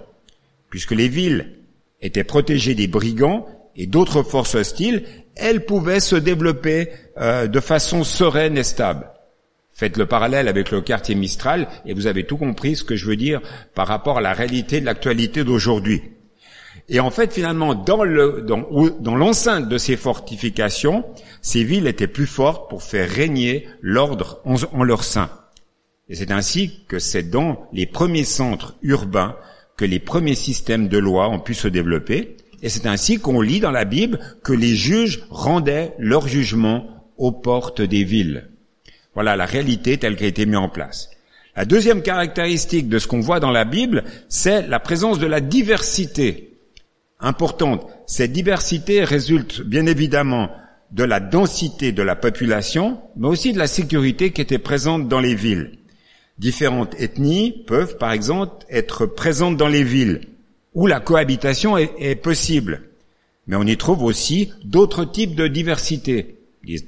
Puisque 0.69 0.91
les 0.91 1.07
villes 1.07 1.55
étaient 2.01 2.23
protégées 2.23 2.75
des 2.75 2.87
brigands 2.87 3.47
et 3.75 3.87
d'autres 3.87 4.23
forces 4.23 4.55
hostiles, 4.55 5.03
elle 5.35 5.65
pouvait 5.65 5.99
se 5.99 6.15
développer 6.15 6.89
euh, 7.17 7.47
de 7.47 7.59
façon 7.59 8.03
sereine 8.03 8.57
et 8.57 8.63
stable. 8.63 9.07
Faites 9.71 9.97
le 9.97 10.05
parallèle 10.05 10.47
avec 10.47 10.69
le 10.69 10.81
quartier 10.81 11.15
Mistral 11.15 11.67
et 11.85 11.93
vous 11.93 12.05
avez 12.05 12.25
tout 12.25 12.37
compris 12.37 12.75
ce 12.75 12.83
que 12.83 12.95
je 12.95 13.07
veux 13.07 13.15
dire 13.15 13.41
par 13.73 13.87
rapport 13.87 14.19
à 14.19 14.21
la 14.21 14.33
réalité 14.33 14.79
de 14.79 14.85
l'actualité 14.85 15.43
d'aujourd'hui. 15.43 16.03
Et 16.89 16.99
en 16.99 17.11
fait, 17.11 17.31
finalement, 17.31 17.75
dans, 17.75 18.03
le, 18.03 18.43
dans, 18.45 18.67
dans 18.99 19.15
l'enceinte 19.15 19.69
de 19.69 19.77
ces 19.77 19.95
fortifications, 19.95 21.05
ces 21.41 21.63
villes 21.63 21.87
étaient 21.87 22.07
plus 22.07 22.27
fortes 22.27 22.69
pour 22.69 22.83
faire 22.83 23.09
régner 23.09 23.67
l'ordre 23.81 24.41
en, 24.45 24.55
en 24.73 24.83
leur 24.83 25.03
sein. 25.03 25.29
Et 26.09 26.15
c'est 26.15 26.31
ainsi 26.31 26.83
que 26.87 26.99
c'est 26.99 27.29
dans 27.29 27.67
les 27.71 27.85
premiers 27.85 28.25
centres 28.25 28.75
urbains 28.81 29.35
que 29.77 29.85
les 29.85 29.99
premiers 29.99 30.35
systèmes 30.35 30.87
de 30.89 30.97
loi 30.97 31.29
ont 31.29 31.39
pu 31.39 31.53
se 31.53 31.67
développer, 31.67 32.37
et 32.61 32.69
c'est 32.69 32.85
ainsi 32.85 33.19
qu'on 33.19 33.41
lit 33.41 33.59
dans 33.59 33.71
la 33.71 33.85
Bible 33.85 34.19
que 34.43 34.53
les 34.53 34.75
juges 34.75 35.25
rendaient 35.29 35.93
leur 35.97 36.27
jugement 36.27 37.11
aux 37.17 37.31
portes 37.31 37.81
des 37.81 38.03
villes. 38.03 38.49
Voilà 39.13 39.35
la 39.35 39.45
réalité 39.45 39.97
telle 39.97 40.15
qu'elle 40.15 40.25
a 40.25 40.29
été 40.29 40.45
mise 40.45 40.57
en 40.57 40.69
place. 40.69 41.09
La 41.55 41.65
deuxième 41.65 42.01
caractéristique 42.01 42.89
de 42.89 42.99
ce 42.99 43.07
qu'on 43.07 43.19
voit 43.19 43.39
dans 43.39 43.51
la 43.51 43.65
Bible, 43.65 44.03
c'est 44.27 44.67
la 44.67 44.79
présence 44.79 45.19
de 45.19 45.27
la 45.27 45.39
diversité 45.39 46.52
importante. 47.23 47.87
Cette 48.05 48.31
diversité 48.31 49.03
résulte 49.03 49.61
bien 49.61 49.85
évidemment 49.85 50.49
de 50.91 51.03
la 51.03 51.19
densité 51.19 51.91
de 51.91 52.03
la 52.03 52.15
population, 52.15 53.01
mais 53.15 53.27
aussi 53.27 53.51
de 53.53 53.57
la 53.57 53.67
sécurité 53.67 54.31
qui 54.31 54.41
était 54.41 54.59
présente 54.59 55.07
dans 55.07 55.19
les 55.19 55.33
villes. 55.33 55.79
Différentes 56.37 56.93
ethnies 56.99 57.63
peuvent, 57.65 57.97
par 57.97 58.11
exemple, 58.11 58.65
être 58.69 59.05
présentes 59.05 59.57
dans 59.57 59.67
les 59.67 59.83
villes 59.83 60.21
où 60.73 60.87
la 60.87 60.99
cohabitation 60.99 61.77
est, 61.77 62.15
possible. 62.15 62.83
Mais 63.47 63.55
on 63.55 63.63
y 63.63 63.77
trouve 63.77 64.03
aussi 64.03 64.51
d'autres 64.63 65.05
types 65.05 65.35
de 65.35 65.47
diversité, 65.47 66.39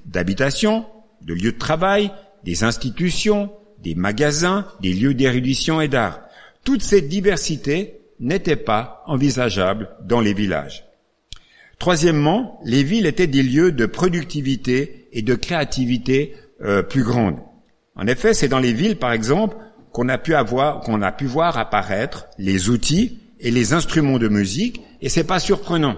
d'habitation, 0.05 0.85
de 1.21 1.33
lieux 1.33 1.51
de 1.51 1.57
travail, 1.57 2.11
des 2.43 2.63
institutions, 2.63 3.51
des 3.83 3.95
magasins, 3.95 4.67
des 4.81 4.93
lieux 4.93 5.13
d'érudition 5.13 5.81
et 5.81 5.87
d'art. 5.87 6.21
Toute 6.63 6.81
cette 6.81 7.09
diversité 7.09 7.99
n'était 8.19 8.55
pas 8.55 9.03
envisageable 9.07 9.89
dans 10.03 10.21
les 10.21 10.33
villages. 10.33 10.85
Troisièmement, 11.79 12.59
les 12.63 12.83
villes 12.83 13.05
étaient 13.05 13.27
des 13.27 13.43
lieux 13.43 13.71
de 13.71 13.85
productivité 13.85 15.07
et 15.11 15.21
de 15.21 15.35
créativité 15.35 16.35
euh, 16.61 16.81
plus 16.81 17.03
grandes. 17.03 17.39
En 17.95 18.07
effet, 18.07 18.33
c'est 18.33 18.47
dans 18.47 18.59
les 18.59 18.73
villes, 18.73 18.97
par 18.97 19.11
exemple, 19.11 19.57
qu'on 19.91 20.09
a 20.09 20.17
pu 20.17 20.35
avoir, 20.35 20.81
qu'on 20.81 21.01
a 21.01 21.11
pu 21.11 21.25
voir 21.25 21.57
apparaître 21.57 22.27
les 22.37 22.69
outils 22.69 23.19
et 23.39 23.51
les 23.51 23.73
instruments 23.73 24.19
de 24.19 24.27
musique, 24.27 24.81
et 25.01 25.09
c'est 25.09 25.23
pas 25.23 25.39
surprenant. 25.39 25.97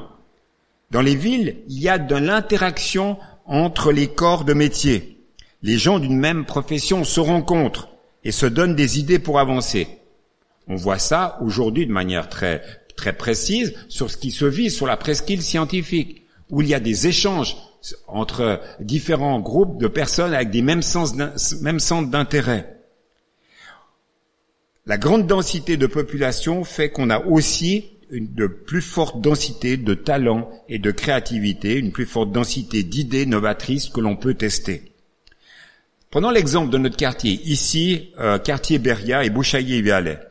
Dans 0.92 1.02
les 1.02 1.16
villes, 1.16 1.58
il 1.68 1.80
y 1.80 1.90
a 1.90 1.98
de 1.98 2.16
l'interaction 2.16 3.18
entre 3.46 3.92
les 3.92 4.08
corps 4.08 4.46
de 4.46 4.54
métier. 4.54 5.18
Les 5.64 5.78
gens 5.78 6.00
d'une 6.00 6.18
même 6.18 6.46
profession 6.46 7.04
se 7.04 7.20
rencontrent 7.20 7.90
et 8.24 8.32
se 8.32 8.46
donnent 8.46 8.76
des 8.76 9.00
idées 9.00 9.20
pour 9.20 9.40
avancer. 9.40 9.88
On 10.68 10.76
voit 10.76 11.00
ça 11.00 11.38
aujourd'hui 11.42 11.88
de 11.88 11.92
manière 11.92 12.30
très 12.30 12.62
très 12.98 13.14
précise 13.14 13.74
sur 13.88 14.12
ce 14.12 14.18
qui 14.18 14.32
se 14.32 14.44
vit 14.44 14.70
sur 14.70 14.88
la 14.88 14.98
presqu'île 14.98 15.42
scientifique, 15.42 16.24
où 16.50 16.62
il 16.62 16.68
y 16.68 16.74
a 16.74 16.80
des 16.82 17.08
échanges 17.08 17.56
entre 18.08 18.60
différents 18.82 19.40
groupes 19.40 19.80
de 19.80 19.88
personnes 19.88 20.34
avec 20.34 20.50
des 20.50 20.62
mêmes, 20.62 20.82
centres 20.82 22.10
d'intérêt. 22.10 22.74
La 24.86 24.98
grande 24.98 25.28
densité 25.28 25.78
de 25.78 25.88
population 25.88 26.64
fait 26.64 26.90
qu'on 26.90 27.10
a 27.10 27.20
aussi 27.20 27.86
une 28.10 28.48
plus 28.48 28.82
forte 28.82 29.22
densité 29.22 29.78
de 29.78 29.94
talent 29.94 30.50
et 30.70 30.80
de 30.80 30.92
créativité, 30.92 31.76
une 31.76 31.92
plus 31.92 32.06
forte 32.06 32.32
densité 32.32 32.84
d'idées 32.84 33.26
novatrices 33.26 33.90
que 33.90 34.00
l'on 34.00 34.16
peut 34.16 34.34
tester. 34.34 34.94
Prenons 36.10 36.30
l'exemple 36.30 36.72
de 36.72 36.78
notre 36.78 36.96
quartier, 36.96 37.34
ici, 37.44 38.12
euh, 38.18 38.40
quartier 38.40 38.80
Beria 38.80 39.26
et 39.26 39.30
Bouchaillé-Vialet. 39.30 40.27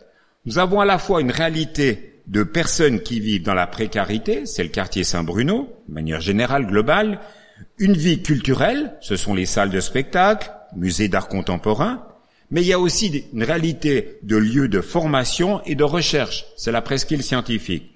Nous 0.47 0.59
avons 0.61 0.81
à 0.81 0.85
la 0.85 0.99
fois 0.99 1.21
une 1.21 1.33
réalité 1.33 2.21
de 2.29 2.45
personnes 2.45 3.01
qui 3.01 3.19
vivent 3.19 3.43
dans 3.43 3.55
la 3.55 3.67
précarité, 3.67 4.47
c'est 4.47 4.63
le 4.63 4.69
quartier 4.69 5.03
Saint-Bruno, 5.03 5.69
de 5.89 5.95
manière 5.95 6.21
générale, 6.21 6.67
globale, 6.67 7.21
une 7.79 7.95
vie 7.97 8.23
culturelle, 8.23 8.95
ce 9.01 9.17
sont 9.17 9.35
les 9.35 9.45
salles 9.45 9.71
de 9.71 9.81
spectacle, 9.81 10.53
musées 10.77 11.09
d'art 11.09 11.29
contemporain, 11.29 12.07
mais 12.53 12.63
il 12.63 12.69
y 12.69 12.73
a 12.73 12.79
aussi 12.79 13.25
une 13.33 13.43
réalité 13.43 14.19
de 14.23 14.37
lieux 14.37 14.69
de 14.69 14.81
formation 14.81 15.63
et 15.65 15.75
de 15.75 15.83
recherche. 15.83 16.47
C'est 16.57 16.71
la 16.71 16.83
presqu'île 16.83 17.25
scientifique. 17.25 17.91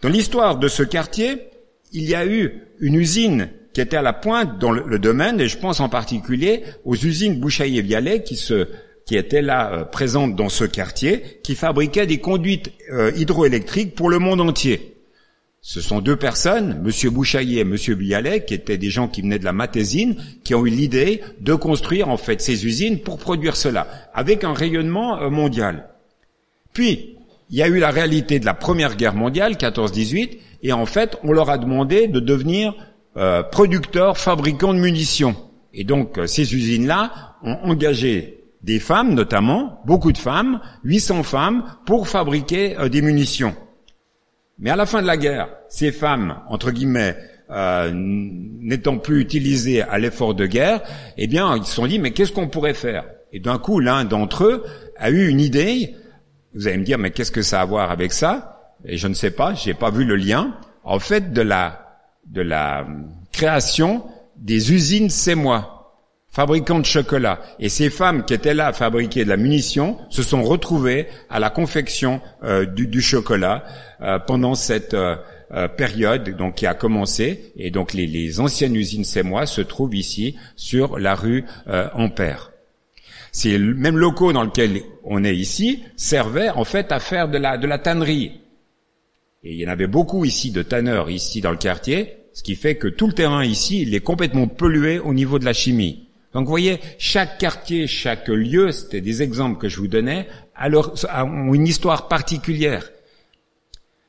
Dans 0.00 0.08
l'histoire 0.08 0.58
de 0.58 0.68
ce 0.68 0.84
quartier, 0.84 1.48
il 1.92 2.04
y 2.04 2.14
a 2.14 2.24
eu 2.24 2.62
une 2.78 2.94
usine 2.94 3.48
qui 3.72 3.80
était 3.80 3.96
à 3.96 4.02
la 4.02 4.12
pointe 4.12 4.60
dans 4.60 4.70
le, 4.70 4.98
domaine, 5.00 5.40
et 5.40 5.48
je 5.48 5.58
pense 5.58 5.80
en 5.80 5.88
particulier 5.88 6.62
aux 6.84 6.94
usines 6.94 7.40
Bouchaillé 7.40 7.82
Vialet 7.82 8.22
qui 8.22 8.36
se 8.36 8.68
qui 9.06 9.16
étaient 9.16 9.42
là 9.42 9.72
euh, 9.72 9.84
présentes 9.84 10.36
dans 10.36 10.48
ce 10.48 10.64
quartier, 10.64 11.40
qui 11.42 11.54
fabriquaient 11.54 12.06
des 12.06 12.18
conduites 12.18 12.72
euh, 12.92 13.12
hydroélectriques 13.16 13.94
pour 13.94 14.08
le 14.08 14.18
monde 14.18 14.40
entier. 14.40 14.94
Ce 15.66 15.80
sont 15.80 16.02
deux 16.02 16.16
personnes, 16.16 16.82
Monsieur 16.82 17.08
Bouchaillé 17.08 17.60
et 17.60 17.64
Monsieur 17.64 17.94
Bialet, 17.94 18.44
qui 18.44 18.52
étaient 18.52 18.76
des 18.76 18.90
gens 18.90 19.08
qui 19.08 19.22
venaient 19.22 19.38
de 19.38 19.46
la 19.46 19.54
Matésine, 19.54 20.16
qui 20.44 20.54
ont 20.54 20.66
eu 20.66 20.68
l'idée 20.68 21.22
de 21.40 21.54
construire 21.54 22.10
en 22.10 22.18
fait 22.18 22.42
ces 22.42 22.66
usines 22.66 23.00
pour 23.00 23.16
produire 23.16 23.56
cela, 23.56 23.88
avec 24.12 24.44
un 24.44 24.52
rayonnement 24.52 25.22
euh, 25.22 25.30
mondial. 25.30 25.88
Puis, 26.74 27.16
il 27.48 27.56
y 27.56 27.62
a 27.62 27.68
eu 27.68 27.78
la 27.78 27.90
réalité 27.90 28.38
de 28.38 28.44
la 28.44 28.52
Première 28.52 28.94
Guerre 28.96 29.14
mondiale, 29.14 29.54
14-18, 29.54 30.38
et 30.62 30.74
en 30.74 30.84
fait, 30.84 31.16
on 31.22 31.32
leur 31.32 31.48
a 31.48 31.56
demandé 31.56 32.08
de 32.08 32.20
devenir 32.20 32.74
euh, 33.16 33.42
producteurs, 33.42 34.18
fabricants 34.18 34.74
de 34.74 34.80
munitions. 34.80 35.34
Et 35.72 35.84
donc, 35.84 36.18
euh, 36.18 36.26
ces 36.26 36.54
usines-là 36.54 37.36
ont 37.42 37.56
engagé 37.62 38.43
des 38.64 38.80
femmes, 38.80 39.12
notamment, 39.14 39.82
beaucoup 39.84 40.10
de 40.10 40.18
femmes, 40.18 40.60
800 40.84 41.22
femmes, 41.22 41.64
pour 41.84 42.08
fabriquer 42.08 42.76
des 42.90 43.02
munitions. 43.02 43.54
Mais 44.58 44.70
à 44.70 44.76
la 44.76 44.86
fin 44.86 45.02
de 45.02 45.06
la 45.06 45.18
guerre, 45.18 45.48
ces 45.68 45.92
femmes, 45.92 46.40
entre 46.48 46.70
guillemets, 46.70 47.16
euh, 47.50 47.90
n'étant 47.92 48.96
plus 48.96 49.20
utilisées 49.20 49.82
à 49.82 49.98
l'effort 49.98 50.34
de 50.34 50.46
guerre, 50.46 50.80
eh 51.18 51.26
bien, 51.26 51.56
ils 51.56 51.64
se 51.64 51.74
sont 51.74 51.86
dit, 51.86 51.98
mais 51.98 52.12
qu'est-ce 52.12 52.32
qu'on 52.32 52.48
pourrait 52.48 52.72
faire? 52.74 53.04
Et 53.32 53.38
d'un 53.40 53.58
coup, 53.58 53.80
l'un 53.80 54.04
d'entre 54.04 54.44
eux 54.44 54.64
a 54.96 55.10
eu 55.10 55.28
une 55.28 55.40
idée. 55.40 55.94
Vous 56.54 56.66
allez 56.66 56.78
me 56.78 56.84
dire, 56.84 56.98
mais 56.98 57.10
qu'est-ce 57.10 57.32
que 57.32 57.42
ça 57.42 57.58
a 57.58 57.62
à 57.62 57.66
voir 57.66 57.90
avec 57.90 58.12
ça? 58.12 58.72
Et 58.86 58.96
je 58.96 59.08
ne 59.08 59.14
sais 59.14 59.30
pas, 59.30 59.52
j'ai 59.52 59.74
pas 59.74 59.90
vu 59.90 60.04
le 60.04 60.16
lien, 60.16 60.54
en 60.84 60.98
fait, 60.98 61.32
de 61.32 61.42
la, 61.42 62.00
de 62.26 62.40
la 62.40 62.86
création 63.30 64.04
des 64.36 64.72
usines 64.72 65.10
C'est 65.10 65.34
moi, 65.34 65.73
fabricants 66.34 66.80
de 66.80 66.84
chocolat. 66.84 67.40
Et 67.60 67.68
ces 67.68 67.88
femmes 67.90 68.24
qui 68.24 68.34
étaient 68.34 68.54
là 68.54 68.66
à 68.66 68.72
fabriquer 68.72 69.24
de 69.24 69.30
la 69.30 69.36
munition 69.36 69.98
se 70.10 70.24
sont 70.24 70.42
retrouvées 70.42 71.06
à 71.30 71.38
la 71.38 71.48
confection 71.48 72.20
euh, 72.42 72.66
du, 72.66 73.00
chocolat 73.00 73.64
euh, 74.00 74.18
pendant 74.18 74.56
cette 74.56 74.94
euh, 74.94 75.16
période 75.76 76.36
donc 76.36 76.56
qui 76.56 76.66
a 76.66 76.74
commencé. 76.74 77.52
Et 77.56 77.70
donc 77.70 77.92
les, 77.92 78.08
les 78.08 78.40
anciennes 78.40 78.74
usines 78.74 79.04
moi 79.22 79.46
se 79.46 79.60
trouvent 79.60 79.94
ici 79.94 80.36
sur 80.56 80.98
la 80.98 81.14
rue 81.14 81.44
Ampère. 81.94 82.50
Ces 83.30 83.56
mêmes 83.58 83.96
locaux 83.96 84.32
dans 84.32 84.42
lesquels 84.42 84.80
on 85.04 85.22
est 85.22 85.36
ici 85.36 85.84
servaient 85.96 86.50
en 86.50 86.64
fait 86.64 86.90
à 86.90 86.98
faire 86.98 87.28
de 87.28 87.38
la, 87.38 87.58
de 87.58 87.66
la 87.68 87.78
tannerie. 87.78 88.40
Et 89.44 89.52
il 89.52 89.60
y 89.60 89.66
en 89.66 89.70
avait 89.70 89.86
beaucoup 89.86 90.24
ici 90.24 90.50
de 90.50 90.62
tanneurs 90.62 91.10
ici 91.10 91.40
dans 91.40 91.50
le 91.52 91.56
quartier, 91.56 92.16
ce 92.32 92.42
qui 92.42 92.56
fait 92.56 92.74
que 92.74 92.88
tout 92.88 93.06
le 93.06 93.12
terrain 93.12 93.44
ici, 93.44 93.82
il 93.82 93.94
est 93.94 94.00
complètement 94.00 94.48
pollué 94.48 94.98
au 94.98 95.14
niveau 95.14 95.38
de 95.38 95.44
la 95.44 95.52
chimie. 95.52 96.08
Donc 96.34 96.44
vous 96.44 96.50
voyez, 96.50 96.80
chaque 96.98 97.38
quartier, 97.38 97.86
chaque 97.86 98.28
lieu, 98.28 98.72
c'était 98.72 99.00
des 99.00 99.22
exemples 99.22 99.58
que 99.58 99.68
je 99.68 99.78
vous 99.78 99.88
donnais, 99.88 100.26
alors, 100.56 100.94
ont 101.14 101.54
une 101.54 101.66
histoire 101.66 102.08
particulière. 102.08 102.90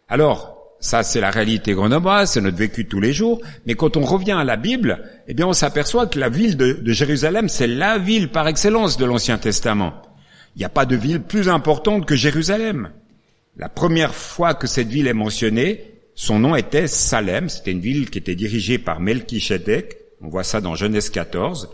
Alors, 0.10 0.56
ça, 0.80 1.04
c'est 1.04 1.22
la 1.22 1.32
réalité 1.32 1.74
grenobloise, 1.74 2.32
c'est 2.32 2.42
notre 2.42 2.58
vécu 2.58 2.88
tous 2.88 3.00
les 3.00 3.14
jours. 3.14 3.42
Mais 3.66 3.76
quand 3.76 3.96
on 3.96 4.02
revient 4.02 4.34
à 4.34 4.44
la 4.44 4.56
Bible, 4.56 5.04
eh 5.28 5.34
bien, 5.34 5.48
on 5.48 5.54
s'aperçoit 5.54 6.08
que 6.08 6.20
la 6.20 6.30
ville 6.30 6.58
de, 6.58 6.92
Jérusalem, 6.92 7.48
c'est 7.48 7.68
la 7.68 7.98
ville 7.98 8.30
par 8.30 8.48
excellence 8.48 8.98
de 8.98 9.06
l'Ancien 9.06 9.38
Testament. 9.38 9.94
Il 10.56 10.60
n'y 10.60 10.66
a 10.66 10.70
pas 10.70 10.86
de 10.86 10.96
ville 10.96 11.22
plus 11.22 11.50
importante 11.50 12.06
que 12.06 12.16
Jérusalem. 12.16 12.90
La 13.58 13.70
première 13.70 14.14
fois 14.14 14.54
que 14.54 14.68
cette 14.68 14.88
ville 14.88 15.08
est 15.08 15.14
mentionnée, 15.14 16.02
son 16.16 16.40
nom 16.40 16.56
était 16.56 16.88
Salem. 16.88 17.50
C'était 17.50 17.72
une 17.72 17.82
ville 17.82 18.10
qui 18.10 18.18
était 18.18 18.36
dirigée 18.36 18.78
par 18.78 19.00
Melchisedec. 19.00 19.98
On 20.22 20.28
voit 20.28 20.44
ça 20.44 20.62
dans 20.62 20.76
Genèse 20.76 21.10
14. 21.10 21.70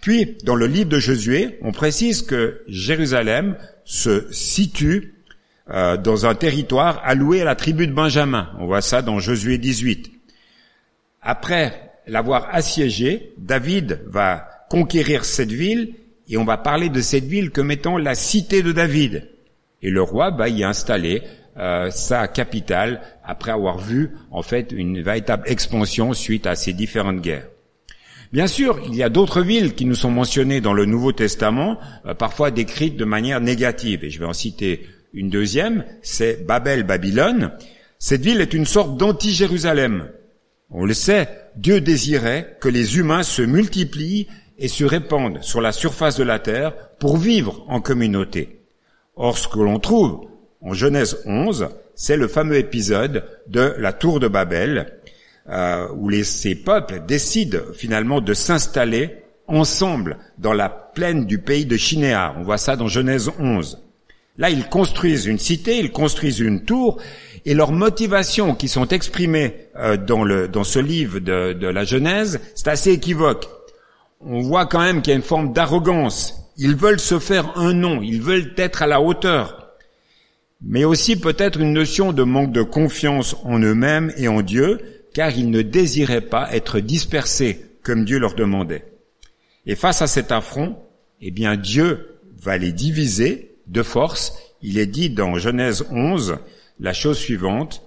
Puis, 0.00 0.38
dans 0.44 0.54
le 0.54 0.66
livre 0.66 0.88
de 0.88 0.98
Josué, 0.98 1.58
on 1.62 1.72
précise 1.72 2.22
que 2.22 2.62
Jérusalem 2.68 3.56
se 3.84 4.26
situe 4.32 5.14
euh, 5.70 5.96
dans 5.96 6.26
un 6.26 6.34
territoire 6.34 7.00
alloué 7.04 7.42
à 7.42 7.44
la 7.44 7.54
tribu 7.54 7.86
de 7.86 7.92
Benjamin. 7.92 8.50
On 8.58 8.66
voit 8.66 8.80
ça 8.80 9.02
dans 9.02 9.18
Josué 9.18 9.58
18. 9.58 10.10
Après 11.20 11.92
l'avoir 12.06 12.48
assiégé, 12.52 13.34
David 13.38 14.00
va 14.06 14.48
conquérir 14.70 15.24
cette 15.24 15.52
ville 15.52 15.94
et 16.28 16.36
on 16.38 16.44
va 16.44 16.56
parler 16.56 16.88
de 16.88 17.00
cette 17.00 17.24
ville 17.24 17.50
comme 17.50 17.70
étant 17.70 17.98
la 17.98 18.14
cité 18.14 18.62
de 18.62 18.72
David. 18.72 19.28
Et 19.82 19.90
le 19.90 20.02
roi 20.02 20.30
va 20.30 20.48
y 20.48 20.64
installer 20.64 21.22
euh, 21.56 21.90
sa 21.90 22.26
capitale 22.26 23.02
après 23.22 23.50
avoir 23.50 23.78
vu 23.78 24.10
en 24.30 24.42
fait 24.42 24.72
une 24.72 25.02
véritable 25.02 25.42
expansion 25.46 26.14
suite 26.14 26.46
à 26.46 26.54
ces 26.54 26.72
différentes 26.72 27.20
guerres. 27.20 27.48
Bien 28.32 28.46
sûr, 28.46 28.80
il 28.86 28.94
y 28.94 29.02
a 29.02 29.08
d'autres 29.08 29.42
villes 29.42 29.74
qui 29.74 29.84
nous 29.84 29.96
sont 29.96 30.10
mentionnées 30.10 30.60
dans 30.60 30.72
le 30.72 30.84
Nouveau 30.84 31.10
Testament, 31.10 31.78
euh, 32.06 32.14
parfois 32.14 32.52
décrites 32.52 32.96
de 32.96 33.04
manière 33.04 33.40
négative, 33.40 34.04
et 34.04 34.10
je 34.10 34.20
vais 34.20 34.26
en 34.26 34.32
citer 34.32 34.86
une 35.12 35.30
deuxième, 35.30 35.84
c'est 36.02 36.46
Babel, 36.46 36.84
Babylone. 36.84 37.50
Cette 37.98 38.22
ville 38.22 38.40
est 38.40 38.54
une 38.54 38.66
sorte 38.66 38.96
d'anti-Jérusalem. 38.96 40.10
On 40.70 40.84
le 40.84 40.94
sait, 40.94 41.28
Dieu 41.56 41.80
désirait 41.80 42.56
que 42.60 42.68
les 42.68 42.98
humains 42.98 43.24
se 43.24 43.42
multiplient 43.42 44.28
et 44.58 44.68
se 44.68 44.84
répandent 44.84 45.42
sur 45.42 45.60
la 45.60 45.72
surface 45.72 46.16
de 46.16 46.22
la 46.22 46.38
terre 46.38 46.72
pour 47.00 47.16
vivre 47.16 47.64
en 47.66 47.80
communauté. 47.80 48.60
Or, 49.16 49.36
ce 49.36 49.48
que 49.48 49.58
l'on 49.58 49.80
trouve 49.80 50.28
en 50.60 50.72
Genèse 50.72 51.20
11, 51.26 51.70
c'est 51.96 52.16
le 52.16 52.28
fameux 52.28 52.56
épisode 52.56 53.24
de 53.48 53.74
la 53.78 53.92
tour 53.92 54.20
de 54.20 54.28
Babel, 54.28 55.00
euh, 55.50 55.88
où 55.96 56.08
les, 56.08 56.24
ces 56.24 56.54
peuples 56.54 57.02
décident 57.06 57.58
finalement 57.74 58.20
de 58.20 58.34
s'installer 58.34 59.16
ensemble 59.48 60.18
dans 60.38 60.52
la 60.52 60.68
plaine 60.68 61.26
du 61.26 61.38
pays 61.38 61.66
de 61.66 61.76
Chinéa. 61.76 62.34
On 62.38 62.42
voit 62.42 62.58
ça 62.58 62.76
dans 62.76 62.86
Genèse 62.86 63.30
11. 63.38 63.78
Là, 64.38 64.48
ils 64.48 64.68
construisent 64.68 65.26
une 65.26 65.38
cité, 65.38 65.78
ils 65.78 65.90
construisent 65.90 66.38
une 66.38 66.64
tour, 66.64 67.00
et 67.44 67.54
leurs 67.54 67.72
motivations 67.72 68.54
qui 68.54 68.68
sont 68.68 68.88
exprimées 68.88 69.54
euh, 69.76 69.96
dans, 69.96 70.24
le, 70.24 70.48
dans 70.48 70.64
ce 70.64 70.78
livre 70.78 71.18
de, 71.18 71.52
de 71.52 71.66
la 71.66 71.84
Genèse, 71.84 72.40
c'est 72.54 72.68
assez 72.68 72.92
équivoque. 72.92 73.48
On 74.20 74.40
voit 74.40 74.66
quand 74.66 74.80
même 74.80 75.02
qu'il 75.02 75.10
y 75.10 75.14
a 75.14 75.16
une 75.16 75.22
forme 75.22 75.52
d'arrogance. 75.52 76.36
Ils 76.56 76.76
veulent 76.76 77.00
se 77.00 77.18
faire 77.18 77.56
un 77.56 77.72
nom, 77.72 78.02
ils 78.02 78.20
veulent 78.22 78.52
être 78.56 78.82
à 78.82 78.86
la 78.86 79.00
hauteur. 79.00 79.74
Mais 80.62 80.84
aussi 80.84 81.16
peut-être 81.16 81.58
une 81.58 81.72
notion 81.72 82.12
de 82.12 82.22
manque 82.22 82.52
de 82.52 82.62
confiance 82.62 83.34
en 83.44 83.58
eux-mêmes 83.58 84.12
et 84.16 84.28
en 84.28 84.42
Dieu, 84.42 84.78
car 85.14 85.30
ils 85.36 85.50
ne 85.50 85.62
désiraient 85.62 86.20
pas 86.20 86.54
être 86.54 86.80
dispersés 86.80 87.66
comme 87.82 88.04
Dieu 88.04 88.18
leur 88.18 88.34
demandait. 88.34 88.84
Et 89.66 89.74
face 89.74 90.02
à 90.02 90.06
cet 90.06 90.32
affront, 90.32 90.76
eh 91.20 91.30
bien 91.30 91.56
Dieu 91.56 92.18
va 92.38 92.56
les 92.56 92.72
diviser 92.72 93.56
de 93.66 93.82
force, 93.82 94.34
il 94.62 94.78
est 94.78 94.86
dit 94.86 95.10
dans 95.10 95.38
Genèse 95.38 95.86
11 95.90 96.38
la 96.80 96.92
chose 96.92 97.18
suivante, 97.18 97.82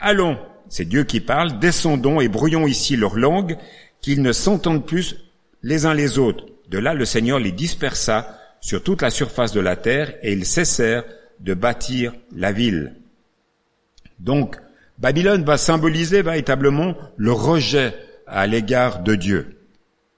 Allons, 0.00 0.38
c'est 0.68 0.88
Dieu 0.88 1.04
qui 1.04 1.20
parle, 1.20 1.58
descendons 1.58 2.20
et 2.20 2.28
brouillons 2.28 2.66
ici 2.66 2.96
leur 2.96 3.16
langue, 3.16 3.56
qu'ils 4.00 4.22
ne 4.22 4.32
s'entendent 4.32 4.86
plus 4.86 5.16
les 5.62 5.86
uns 5.86 5.94
les 5.94 6.18
autres. 6.18 6.46
De 6.70 6.78
là, 6.78 6.94
le 6.94 7.04
Seigneur 7.04 7.38
les 7.38 7.52
dispersa 7.52 8.38
sur 8.60 8.82
toute 8.82 9.02
la 9.02 9.10
surface 9.10 9.52
de 9.52 9.60
la 9.60 9.76
terre 9.76 10.14
et 10.22 10.32
ils 10.32 10.46
cessèrent 10.46 11.04
de 11.40 11.54
bâtir 11.54 12.14
la 12.34 12.52
ville. 12.52 12.94
Donc, 14.18 14.56
Babylone 14.98 15.44
va 15.44 15.56
symboliser 15.56 16.22
véritablement 16.22 16.96
le 17.16 17.32
rejet 17.32 17.94
à 18.26 18.46
l'égard 18.46 19.02
de 19.02 19.14
Dieu. 19.14 19.58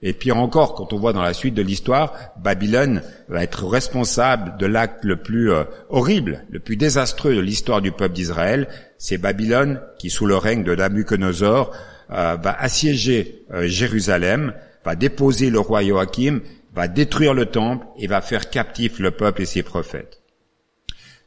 Et 0.02 0.14
pire 0.14 0.38
encore, 0.38 0.74
quand 0.74 0.94
on 0.94 0.98
voit 0.98 1.12
dans 1.12 1.22
la 1.22 1.34
suite 1.34 1.54
de 1.54 1.60
l'histoire, 1.60 2.14
Babylone 2.42 3.02
va 3.28 3.42
être 3.42 3.66
responsable 3.66 4.56
de 4.56 4.64
l'acte 4.64 5.04
le 5.04 5.16
plus 5.16 5.52
euh, 5.52 5.64
horrible, 5.90 6.46
le 6.48 6.58
plus 6.58 6.76
désastreux 6.76 7.34
de 7.34 7.40
l'histoire 7.40 7.82
du 7.82 7.92
peuple 7.92 8.14
d'Israël. 8.14 8.68
C'est 8.96 9.18
Babylone 9.18 9.82
qui, 9.98 10.08
sous 10.08 10.24
le 10.24 10.36
règne 10.36 10.64
de 10.64 10.74
Nabucodonosor, 10.74 11.72
euh, 12.12 12.36
va 12.36 12.58
assiéger 12.58 13.44
euh, 13.52 13.66
Jérusalem, 13.66 14.54
va 14.82 14.96
déposer 14.96 15.50
le 15.50 15.60
roi 15.60 15.84
Joachim, 15.84 16.40
va 16.72 16.88
détruire 16.88 17.34
le 17.34 17.46
temple 17.46 17.86
et 17.98 18.06
va 18.06 18.22
faire 18.22 18.48
captif 18.48 18.98
le 18.98 19.10
peuple 19.10 19.42
et 19.42 19.46
ses 19.46 19.62
prophètes. 19.62 20.19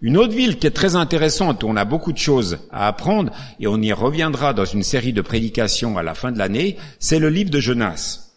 Une 0.04 0.18
autre 0.18 0.34
ville 0.34 0.60
qui 0.60 0.68
est 0.68 0.72
très 0.72 0.98
intéressante, 0.98 1.64
où 1.64 1.68
on 1.68 1.78
a 1.78 1.86
beaucoup 1.86 2.12
de 2.12 2.18
choses 2.18 2.60
à 2.72 2.88
apprendre, 2.88 3.32
et 3.62 3.68
on 3.68 3.82
y 3.82 3.94
reviendra 3.94 4.54
dans 4.54 4.66
une 4.66 4.84
série 4.84 5.14
de 5.14 5.22
prédications 5.22 5.98
à 5.98 6.04
la 6.04 6.14
fin 6.14 6.34
de 6.34 6.38
l'année, 6.38 6.76
c'est 7.00 7.20
le 7.20 7.30
livre 7.30 7.50
de 7.50 7.62
Jonas. 7.62 8.34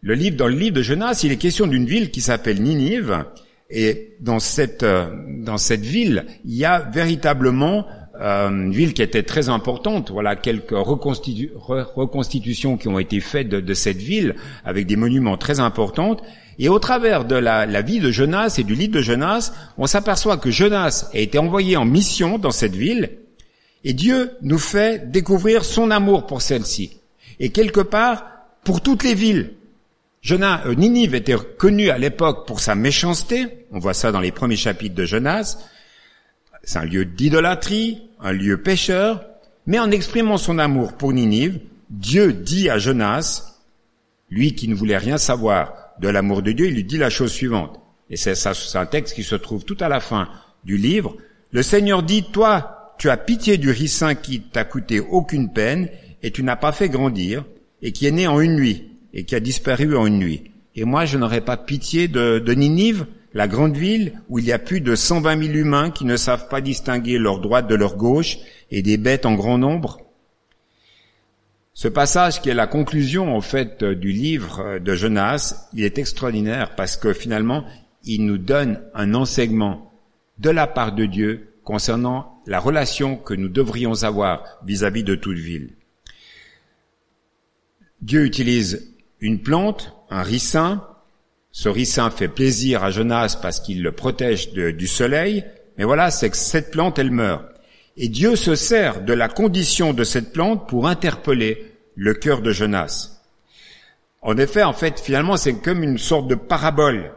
Le 0.00 0.14
livre, 0.14 0.36
dans 0.36 0.46
le 0.46 0.54
livre 0.54 0.76
de 0.76 0.82
Jonas, 0.82 1.22
il 1.24 1.32
est 1.32 1.36
question 1.36 1.66
d'une 1.66 1.86
ville 1.86 2.12
qui 2.12 2.20
s'appelle 2.20 2.62
Ninive, 2.62 3.24
et 3.68 4.14
dans 4.20 4.38
cette 4.38 4.84
euh, 4.84 5.08
dans 5.44 5.58
cette 5.58 5.84
ville, 5.84 6.26
il 6.44 6.54
y 6.54 6.64
a 6.64 6.78
véritablement 6.80 7.86
une 8.20 8.72
ville 8.72 8.94
qui 8.94 9.02
était 9.02 9.22
très 9.22 9.48
importante. 9.48 10.10
Voilà 10.10 10.36
quelques 10.36 10.72
reconstitutions 10.72 12.76
qui 12.76 12.88
ont 12.88 12.98
été 12.98 13.20
faites 13.20 13.48
de, 13.48 13.74
cette 13.74 13.96
ville 13.96 14.36
avec 14.64 14.86
des 14.86 14.96
monuments 14.96 15.36
très 15.36 15.60
importants. 15.60 16.16
Et 16.58 16.68
au 16.68 16.78
travers 16.78 17.24
de 17.24 17.36
la, 17.36 17.64
la 17.64 17.82
vie 17.82 18.00
de 18.00 18.10
Jonas 18.10 18.56
et 18.58 18.64
du 18.64 18.74
livre 18.74 18.92
de 18.92 19.00
Jonas, 19.00 19.52
on 19.78 19.86
s'aperçoit 19.86 20.36
que 20.36 20.50
Jonas 20.50 21.08
a 21.14 21.18
été 21.18 21.38
envoyé 21.38 21.76
en 21.76 21.86
mission 21.86 22.36
dans 22.36 22.50
cette 22.50 22.76
ville, 22.76 23.10
et 23.82 23.94
Dieu 23.94 24.32
nous 24.42 24.58
fait 24.58 25.10
découvrir 25.10 25.64
son 25.64 25.90
amour 25.90 26.26
pour 26.26 26.42
celle-ci. 26.42 26.98
Et 27.38 27.50
quelque 27.50 27.80
part, 27.80 28.26
pour 28.62 28.82
toutes 28.82 29.04
les 29.04 29.14
villes, 29.14 29.54
Jonas, 30.20 30.64
euh, 30.66 30.74
Ninive 30.74 31.14
était 31.14 31.36
connu 31.56 31.88
à 31.88 31.96
l'époque 31.96 32.46
pour 32.46 32.60
sa 32.60 32.74
méchanceté. 32.74 33.46
On 33.72 33.78
voit 33.78 33.94
ça 33.94 34.12
dans 34.12 34.20
les 34.20 34.32
premiers 34.32 34.56
chapitres 34.56 34.94
de 34.94 35.06
Jonas. 35.06 35.56
C'est 36.62 36.78
un 36.78 36.84
lieu 36.84 37.06
d'idolâtrie, 37.06 38.02
un 38.22 38.32
lieu 38.32 38.60
pécheur. 38.60 39.24
Mais 39.66 39.78
en 39.78 39.90
exprimant 39.90 40.36
son 40.36 40.58
amour 40.58 40.94
pour 40.94 41.12
Ninive, 41.12 41.60
Dieu 41.90 42.32
dit 42.32 42.70
à 42.70 42.78
Jonas, 42.78 43.58
lui 44.30 44.54
qui 44.54 44.68
ne 44.68 44.74
voulait 44.74 44.98
rien 44.98 45.18
savoir 45.18 45.74
de 46.00 46.08
l'amour 46.08 46.42
de 46.42 46.52
Dieu, 46.52 46.66
il 46.66 46.74
lui 46.74 46.84
dit 46.84 46.98
la 46.98 47.10
chose 47.10 47.32
suivante. 47.32 47.80
Et 48.08 48.16
c'est 48.16 48.34
un 48.76 48.86
texte 48.86 49.14
qui 49.14 49.22
se 49.22 49.36
trouve 49.36 49.64
tout 49.64 49.76
à 49.80 49.88
la 49.88 50.00
fin 50.00 50.28
du 50.64 50.76
livre. 50.76 51.16
Le 51.52 51.62
Seigneur 51.62 52.02
dit, 52.02 52.24
toi, 52.24 52.94
tu 52.98 53.08
as 53.08 53.16
pitié 53.16 53.56
du 53.56 53.70
ricin 53.70 54.14
qui 54.14 54.40
t'a 54.40 54.64
coûté 54.64 55.00
aucune 55.00 55.52
peine 55.52 55.88
et 56.22 56.30
tu 56.30 56.42
n'as 56.42 56.56
pas 56.56 56.72
fait 56.72 56.88
grandir 56.88 57.44
et 57.82 57.92
qui 57.92 58.06
est 58.06 58.10
né 58.10 58.26
en 58.26 58.40
une 58.40 58.56
nuit 58.56 58.90
et 59.14 59.24
qui 59.24 59.34
a 59.34 59.40
disparu 59.40 59.96
en 59.96 60.06
une 60.06 60.18
nuit. 60.18 60.50
Et 60.76 60.84
moi, 60.84 61.04
je 61.04 61.18
n'aurais 61.18 61.40
pas 61.40 61.56
pitié 61.56 62.08
de, 62.08 62.52
Ninive, 62.52 63.06
la 63.32 63.48
grande 63.48 63.76
ville 63.76 64.20
où 64.28 64.38
il 64.38 64.44
y 64.44 64.52
a 64.52 64.58
plus 64.58 64.80
de 64.80 64.94
120 64.94 65.42
000 65.42 65.54
humains 65.54 65.90
qui 65.90 66.04
ne 66.04 66.16
savent 66.16 66.48
pas 66.48 66.60
distinguer 66.60 67.18
leur 67.18 67.38
droite 67.38 67.68
de 67.68 67.74
leur 67.74 67.96
gauche 67.96 68.38
et 68.70 68.82
des 68.82 68.96
bêtes 68.96 69.26
en 69.26 69.34
grand 69.34 69.58
nombre. 69.58 70.00
Ce 71.72 71.88
passage 71.88 72.42
qui 72.42 72.50
est 72.50 72.54
la 72.54 72.66
conclusion 72.66 73.34
en 73.34 73.40
fait 73.40 73.84
du 73.84 74.12
livre 74.12 74.78
de 74.78 74.94
Jonas, 74.94 75.68
il 75.72 75.84
est 75.84 75.98
extraordinaire 75.98 76.74
parce 76.74 76.96
que 76.96 77.12
finalement, 77.12 77.64
il 78.04 78.26
nous 78.26 78.38
donne 78.38 78.82
un 78.94 79.14
enseignement 79.14 79.92
de 80.38 80.50
la 80.50 80.66
part 80.66 80.92
de 80.92 81.06
Dieu 81.06 81.54
concernant 81.64 82.42
la 82.46 82.58
relation 82.58 83.16
que 83.16 83.34
nous 83.34 83.48
devrions 83.48 84.02
avoir 84.02 84.44
vis-à-vis 84.64 85.04
de 85.04 85.14
toute 85.14 85.38
ville. 85.38 85.76
Dieu 88.02 88.24
utilise 88.24 88.94
une 89.20 89.40
plante, 89.40 89.94
un 90.08 90.22
ricin. 90.22 90.86
Ce 91.52 91.68
ricin 91.68 92.10
fait 92.10 92.28
plaisir 92.28 92.84
à 92.84 92.90
Jonas 92.90 93.38
parce 93.40 93.60
qu'il 93.60 93.82
le 93.82 93.92
protège 93.92 94.52
du 94.52 94.86
soleil. 94.86 95.44
Mais 95.76 95.84
voilà, 95.84 96.10
c'est 96.10 96.30
que 96.30 96.36
cette 96.36 96.70
plante, 96.70 96.98
elle 96.98 97.10
meurt. 97.10 97.44
Et 97.96 98.08
Dieu 98.08 98.36
se 98.36 98.54
sert 98.54 99.02
de 99.02 99.12
la 99.12 99.28
condition 99.28 99.92
de 99.92 100.04
cette 100.04 100.32
plante 100.32 100.68
pour 100.68 100.86
interpeller 100.86 101.74
le 101.96 102.14
cœur 102.14 102.40
de 102.40 102.52
Jonas. 102.52 103.20
En 104.22 104.36
effet, 104.36 104.62
en 104.62 104.72
fait, 104.72 105.00
finalement, 105.00 105.36
c'est 105.36 105.54
comme 105.54 105.82
une 105.82 105.98
sorte 105.98 106.28
de 106.28 106.34
parabole. 106.34 107.12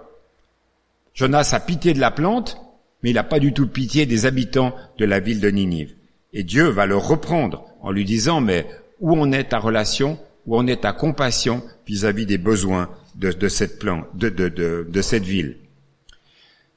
Jonas 1.14 1.50
a 1.54 1.60
pitié 1.60 1.94
de 1.94 2.00
la 2.00 2.12
plante, 2.12 2.58
mais 3.02 3.12
il 3.12 3.16
n'a 3.16 3.24
pas 3.24 3.40
du 3.40 3.54
tout 3.54 3.68
pitié 3.68 4.06
des 4.06 4.26
habitants 4.26 4.74
de 4.98 5.06
la 5.06 5.20
ville 5.20 5.42
de 5.42 5.50
Ninive. 5.50 5.94
Et 6.32 6.44
Dieu 6.44 6.70
va 6.70 6.86
le 6.86 6.98
reprendre 6.98 7.66
en 7.82 7.92
lui 7.92 8.06
disant, 8.06 8.42
mais 8.42 8.66
où 9.00 9.16
en 9.16 9.32
est 9.32 9.50
ta 9.50 9.60
relation, 9.60 10.18
où 10.48 10.58
en 10.58 10.66
est 10.66 10.82
ta 10.82 10.94
compassion 10.94 11.62
vis-à-vis 11.86 12.26
des 12.26 12.38
besoins 12.38 12.90
de, 13.16 13.48
cette 13.48 15.24
ville. 15.24 15.58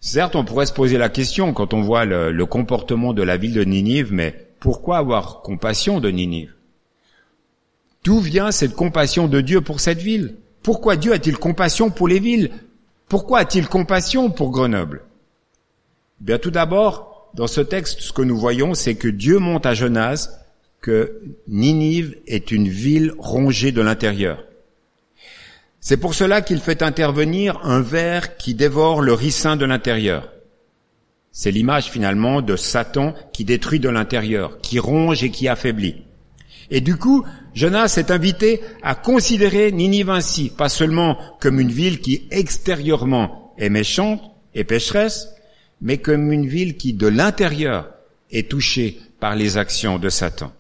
Certes, 0.01 0.37
on 0.37 0.45
pourrait 0.45 0.67
se 0.67 0.73
poser 0.73 0.99
la 0.99 1.09
question 1.09 1.53
quand 1.53 1.75
on 1.75 1.81
voit 1.81 2.05
le, 2.05 2.31
le 2.31 2.47
comportement 2.47 3.13
de 3.13 3.23
la 3.23 3.37
ville 3.37 3.55
de 3.55 3.65
Ninive, 3.65 4.13
mais 4.13 4.47
pourquoi 4.61 4.99
avoir 4.99 5.43
compassion 5.43 6.01
de 6.01 6.11
Ninive? 6.11 6.53
D'où 8.05 8.21
vient 8.21 8.53
cette 8.53 8.75
compassion 8.75 9.27
de 9.27 9.41
Dieu 9.41 9.61
pour 9.61 9.81
cette 9.81 10.01
ville? 10.01 10.37
Pourquoi 10.63 10.97
Dieu 10.97 11.13
a-t-il 11.13 11.39
compassion 11.39 11.91
pour 11.91 12.09
les 12.09 12.21
villes? 12.21 12.51
Pourquoi 13.09 13.41
a-t-il 13.41 13.69
compassion 13.69 14.31
pour 14.31 14.51
Grenoble? 14.51 15.03
Bien 16.21 16.39
tout 16.39 16.51
d'abord, 16.51 17.31
dans 17.35 17.47
ce 17.47 17.61
texte, 17.61 18.01
ce 18.01 18.13
que 18.13 18.23
nous 18.23 18.39
voyons, 18.39 18.75
c'est 18.75 18.95
que 18.95 19.09
Dieu 19.09 19.39
monte 19.39 19.67
à 19.67 19.75
Jonas 19.75 20.31
que 20.81 21.21
Ninive 21.49 22.17
est 22.27 22.51
une 22.51 22.69
ville 22.69 23.13
rongée 23.19 23.73
de 23.73 23.83
l'intérieur. 23.83 24.45
C'est 25.89 25.99
pour 25.99 26.15
cela 26.15 26.41
qu'il 26.41 26.59
fait 26.59 26.83
intervenir 26.83 27.61
un 27.63 27.81
ver 27.81 28.37
qui 28.39 28.55
dévore 28.55 29.03
le 29.03 29.13
ricin 29.13 29.55
de 29.55 29.65
l'intérieur. 29.65 30.33
C'est 31.31 31.53
l'image 31.53 31.93
finalement 31.93 32.43
de 32.43 32.57
Satan 32.57 33.15
qui 33.33 33.45
détruit 33.45 33.79
de 33.79 33.89
l'intérieur, 33.89 34.59
qui 34.59 34.81
ronge 34.81 35.23
et 35.23 35.31
qui 35.31 35.47
affaiblit. 35.47 36.03
Et 36.73 36.81
du 36.81 36.97
coup, 36.97 37.25
Jonas 37.55 37.95
est 37.99 38.11
invité 38.11 38.63
à 38.83 38.97
considérer 38.97 39.71
Ninive 39.71 40.11
ainsi, 40.11 40.51
pas 40.51 40.69
seulement 40.69 41.19
comme 41.39 41.61
une 41.61 41.71
ville 41.71 42.01
qui 42.01 42.27
extérieurement 42.33 43.55
est 43.57 43.71
méchante 43.71 44.21
et 44.57 44.65
pécheresse, 44.65 45.29
mais 45.81 45.99
comme 45.99 46.33
une 46.33 46.49
ville 46.49 46.77
qui, 46.77 46.95
de 46.95 47.07
l'intérieur, 47.07 47.91
est 48.33 48.51
touchée 48.51 48.99
par 49.21 49.37
les 49.37 49.57
actions 49.57 50.01
de 50.01 50.09
Satan. 50.09 50.53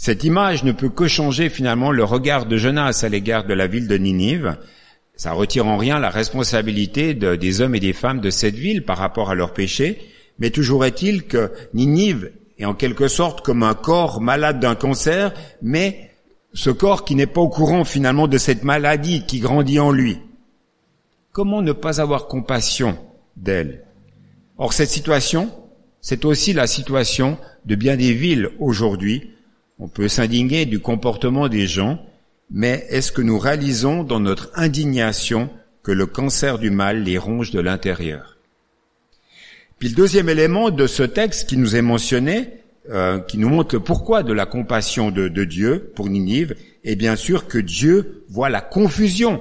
Cette 0.00 0.22
image 0.22 0.62
ne 0.62 0.70
peut 0.70 0.90
que 0.90 1.08
changer 1.08 1.48
finalement 1.48 1.90
le 1.90 2.04
regard 2.04 2.46
de 2.46 2.56
Jonas 2.56 3.00
à 3.02 3.08
l'égard 3.08 3.44
de 3.44 3.52
la 3.52 3.66
ville 3.66 3.88
de 3.88 3.98
Ninive. 3.98 4.56
Ça 5.16 5.32
retire 5.32 5.66
en 5.66 5.76
rien 5.76 5.98
la 5.98 6.08
responsabilité 6.08 7.14
des 7.14 7.60
hommes 7.60 7.74
et 7.74 7.80
des 7.80 7.92
femmes 7.92 8.20
de 8.20 8.30
cette 8.30 8.54
ville 8.54 8.84
par 8.84 8.96
rapport 8.96 9.28
à 9.28 9.34
leurs 9.34 9.52
péchés, 9.52 9.98
mais 10.38 10.50
toujours 10.50 10.84
est-il 10.84 11.24
que 11.24 11.50
Ninive 11.74 12.30
est 12.60 12.64
en 12.64 12.74
quelque 12.74 13.08
sorte 13.08 13.44
comme 13.44 13.64
un 13.64 13.74
corps 13.74 14.20
malade 14.20 14.60
d'un 14.60 14.76
cancer, 14.76 15.34
mais 15.62 16.12
ce 16.54 16.70
corps 16.70 17.04
qui 17.04 17.16
n'est 17.16 17.26
pas 17.26 17.40
au 17.40 17.48
courant 17.48 17.84
finalement 17.84 18.28
de 18.28 18.38
cette 18.38 18.62
maladie 18.62 19.26
qui 19.26 19.40
grandit 19.40 19.80
en 19.80 19.90
lui. 19.90 20.18
Comment 21.32 21.60
ne 21.60 21.72
pas 21.72 22.00
avoir 22.00 22.28
compassion 22.28 22.96
d'elle? 23.36 23.84
Or, 24.58 24.72
cette 24.72 24.90
situation, 24.90 25.50
c'est 26.00 26.24
aussi 26.24 26.52
la 26.52 26.68
situation 26.68 27.36
de 27.64 27.74
bien 27.74 27.96
des 27.96 28.12
villes 28.12 28.50
aujourd'hui. 28.60 29.32
On 29.78 29.88
peut 29.88 30.08
s'indigner 30.08 30.66
du 30.66 30.80
comportement 30.80 31.48
des 31.48 31.66
gens, 31.66 32.04
mais 32.50 32.86
est-ce 32.90 33.12
que 33.12 33.22
nous 33.22 33.38
réalisons 33.38 34.02
dans 34.02 34.20
notre 34.20 34.50
indignation 34.54 35.50
que 35.82 35.92
le 35.92 36.06
cancer 36.06 36.58
du 36.58 36.70
mal 36.70 37.02
les 37.02 37.18
ronge 37.18 37.50
de 37.50 37.60
l'intérieur? 37.60 38.36
Puis 39.78 39.90
le 39.90 39.94
deuxième 39.94 40.28
élément 40.28 40.70
de 40.70 40.86
ce 40.86 41.04
texte 41.04 41.48
qui 41.48 41.56
nous 41.56 41.76
est 41.76 41.82
mentionné, 41.82 42.48
euh, 42.90 43.20
qui 43.20 43.38
nous 43.38 43.48
montre 43.48 43.76
le 43.76 43.80
pourquoi 43.80 44.22
de 44.22 44.32
la 44.32 44.46
compassion 44.46 45.10
de, 45.10 45.28
de 45.28 45.44
Dieu 45.44 45.92
pour 45.94 46.08
Ninive, 46.08 46.56
est 46.84 46.96
bien 46.96 47.16
sûr 47.16 47.46
que 47.46 47.58
Dieu 47.58 48.24
voit 48.28 48.48
la 48.48 48.60
confusion 48.60 49.40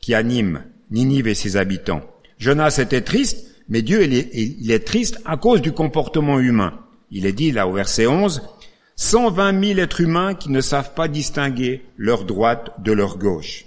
qui 0.00 0.14
anime 0.14 0.62
Ninive 0.90 1.28
et 1.28 1.34
ses 1.34 1.56
habitants. 1.56 2.02
Jonas 2.38 2.78
était 2.78 3.02
triste, 3.02 3.46
mais 3.68 3.82
Dieu, 3.82 4.02
il 4.04 4.70
est, 4.70 4.86
triste 4.86 5.20
à 5.24 5.36
cause 5.36 5.60
du 5.60 5.72
comportement 5.72 6.40
humain. 6.40 6.74
Il 7.10 7.26
est 7.26 7.32
dit 7.32 7.52
là 7.52 7.66
au 7.66 7.72
verset 7.72 8.06
11, 8.06 8.42
120 8.98 9.64
000 9.64 9.78
êtres 9.78 10.00
humains 10.00 10.34
qui 10.34 10.50
ne 10.50 10.60
savent 10.60 10.92
pas 10.92 11.06
distinguer 11.06 11.84
leur 11.96 12.24
droite 12.24 12.82
de 12.82 12.90
leur 12.90 13.16
gauche. 13.16 13.66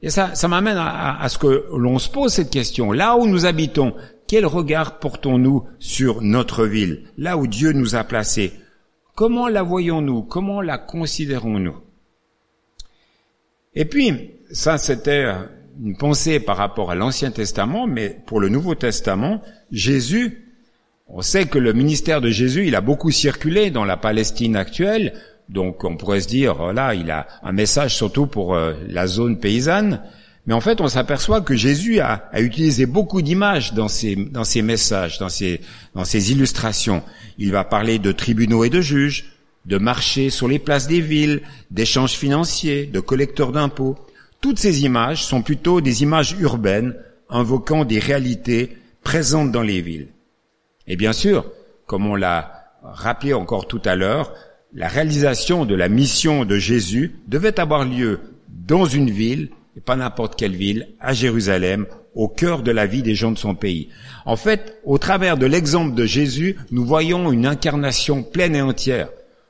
Et 0.00 0.08
ça, 0.08 0.34
ça 0.34 0.48
m'amène 0.48 0.78
à, 0.78 1.20
à, 1.20 1.28
ce 1.28 1.36
que 1.36 1.66
l'on 1.76 1.98
se 1.98 2.08
pose 2.08 2.32
cette 2.32 2.50
question. 2.50 2.90
Là 2.90 3.16
où 3.16 3.26
nous 3.26 3.44
habitons, 3.44 3.94
quel 4.26 4.46
regard 4.46 4.98
portons-nous 4.98 5.64
sur 5.78 6.22
notre 6.22 6.64
ville, 6.64 7.04
là 7.18 7.36
où 7.36 7.46
Dieu 7.46 7.72
nous 7.72 7.96
a 7.96 8.04
placés 8.04 8.54
Comment 9.14 9.46
la 9.46 9.62
voyons-nous? 9.62 10.22
Comment 10.22 10.62
la 10.62 10.78
considérons-nous? 10.78 11.76
Et 13.74 13.84
puis, 13.84 14.30
ça 14.50 14.78
c'était 14.78 15.30
une 15.82 15.98
pensée 15.98 16.40
par 16.40 16.56
rapport 16.56 16.90
à 16.90 16.94
l'Ancien 16.94 17.30
Testament, 17.30 17.86
mais 17.86 18.22
pour 18.26 18.40
le 18.40 18.48
Nouveau 18.48 18.74
Testament, 18.74 19.42
Jésus, 19.70 20.43
on 21.06 21.22
sait 21.22 21.46
que 21.46 21.58
le 21.58 21.72
ministère 21.72 22.20
de 22.20 22.30
Jésus, 22.30 22.66
il 22.66 22.74
a 22.74 22.80
beaucoup 22.80 23.10
circulé 23.10 23.70
dans 23.70 23.84
la 23.84 23.96
Palestine 23.96 24.56
actuelle, 24.56 25.14
donc 25.48 25.84
on 25.84 25.96
pourrait 25.96 26.20
se 26.20 26.28
dire, 26.28 26.54
voilà, 26.54 26.94
il 26.94 27.10
a 27.10 27.26
un 27.42 27.52
message 27.52 27.94
surtout 27.94 28.26
pour 28.26 28.54
euh, 28.54 28.74
la 28.88 29.06
zone 29.06 29.38
paysanne, 29.38 30.00
mais 30.46 30.54
en 30.54 30.60
fait, 30.60 30.80
on 30.80 30.88
s'aperçoit 30.88 31.40
que 31.40 31.56
Jésus 31.56 32.00
a, 32.00 32.30
utilisé 32.38 32.84
beaucoup 32.84 33.22
d'images 33.22 33.72
dans 33.72 33.88
ses, 33.88 34.14
messages, 34.62 35.18
dans 35.18 35.28
ses 35.28 36.32
illustrations. 36.32 37.02
Il 37.38 37.50
va 37.50 37.64
parler 37.64 37.98
de 37.98 38.12
tribunaux 38.12 38.64
et 38.64 38.70
de 38.70 38.82
juges, 38.82 39.34
de 39.64 39.78
marchés 39.78 40.28
sur 40.28 40.46
les 40.46 40.58
places 40.58 40.86
des 40.86 41.00
villes, 41.00 41.40
d'échanges 41.70 42.12
financiers, 42.12 42.84
de 42.84 43.00
collecteurs 43.00 43.52
d'impôts. 43.52 43.96
Toutes 44.42 44.58
ces 44.58 44.84
images 44.84 45.24
sont 45.24 45.40
plutôt 45.40 45.80
des 45.80 46.02
images 46.02 46.36
urbaines 46.38 46.94
invoquant 47.30 47.86
des 47.86 47.98
réalités 47.98 48.76
présentes 49.02 49.50
dans 49.50 49.62
les 49.62 49.80
villes. 49.80 50.08
Et 50.86 50.96
bien 50.96 51.12
sûr, 51.12 51.46
comme 51.86 52.06
on 52.06 52.14
l'a 52.14 52.64
rappelé 52.82 53.32
encore 53.32 53.66
tout 53.66 53.82
à 53.84 53.96
l'heure, 53.96 54.34
la 54.72 54.88
réalisation 54.88 55.64
de 55.64 55.74
la 55.74 55.88
mission 55.88 56.44
de 56.44 56.58
Jésus 56.58 57.16
devait 57.28 57.60
avoir 57.60 57.84
lieu 57.84 58.20
dans 58.48 58.86
une 58.86 59.10
ville, 59.10 59.50
et 59.76 59.80
pas 59.80 59.96
n'importe 59.96 60.36
quelle 60.36 60.56
ville, 60.56 60.88
à 61.00 61.12
Jérusalem, 61.12 61.86
au 62.14 62.28
cœur 62.28 62.62
de 62.62 62.70
la 62.70 62.86
vie 62.86 63.02
des 63.02 63.14
gens 63.14 63.32
de 63.32 63.38
son 63.38 63.54
pays. 63.54 63.88
En 64.24 64.36
fait, 64.36 64.80
au 64.84 64.98
travers 64.98 65.36
de 65.36 65.46
l'exemple 65.46 65.94
de 65.94 66.06
Jésus, 66.06 66.56
nous 66.70 66.84
voyons 66.84 67.32
une 67.32 67.46
incarnation 67.46 68.22
pleine 68.22 68.54
et 68.54 68.62
entière, 68.62 69.08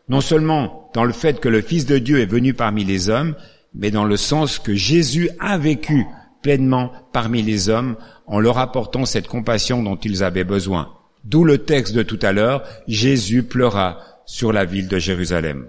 non 0.08 0.20
seulement 0.20 0.90
dans 0.94 1.04
le 1.04 1.12
fait 1.12 1.40
que 1.40 1.48
le 1.48 1.60
Fils 1.60 1.86
de 1.86 1.98
Dieu 1.98 2.20
est 2.20 2.26
venu 2.26 2.54
parmi 2.54 2.84
les 2.84 3.10
hommes, 3.10 3.34
mais 3.74 3.90
dans 3.90 4.04
le 4.04 4.16
sens 4.16 4.58
que 4.58 4.74
Jésus 4.74 5.30
a 5.40 5.58
vécu 5.58 6.06
pleinement 6.42 6.92
parmi 7.12 7.42
les 7.42 7.68
hommes 7.68 7.96
en 8.26 8.38
leur 8.38 8.58
apportant 8.58 9.04
cette 9.04 9.28
compassion 9.28 9.82
dont 9.82 9.96
ils 9.96 10.22
avaient 10.22 10.44
besoin. 10.44 10.92
D'où 11.24 11.44
le 11.44 11.58
texte 11.58 11.94
de 11.94 12.02
tout 12.02 12.18
à 12.22 12.32
l'heure, 12.32 12.62
Jésus 12.86 13.42
pleura 13.42 13.98
sur 14.26 14.52
la 14.52 14.64
ville 14.64 14.88
de 14.88 14.98
Jérusalem. 14.98 15.66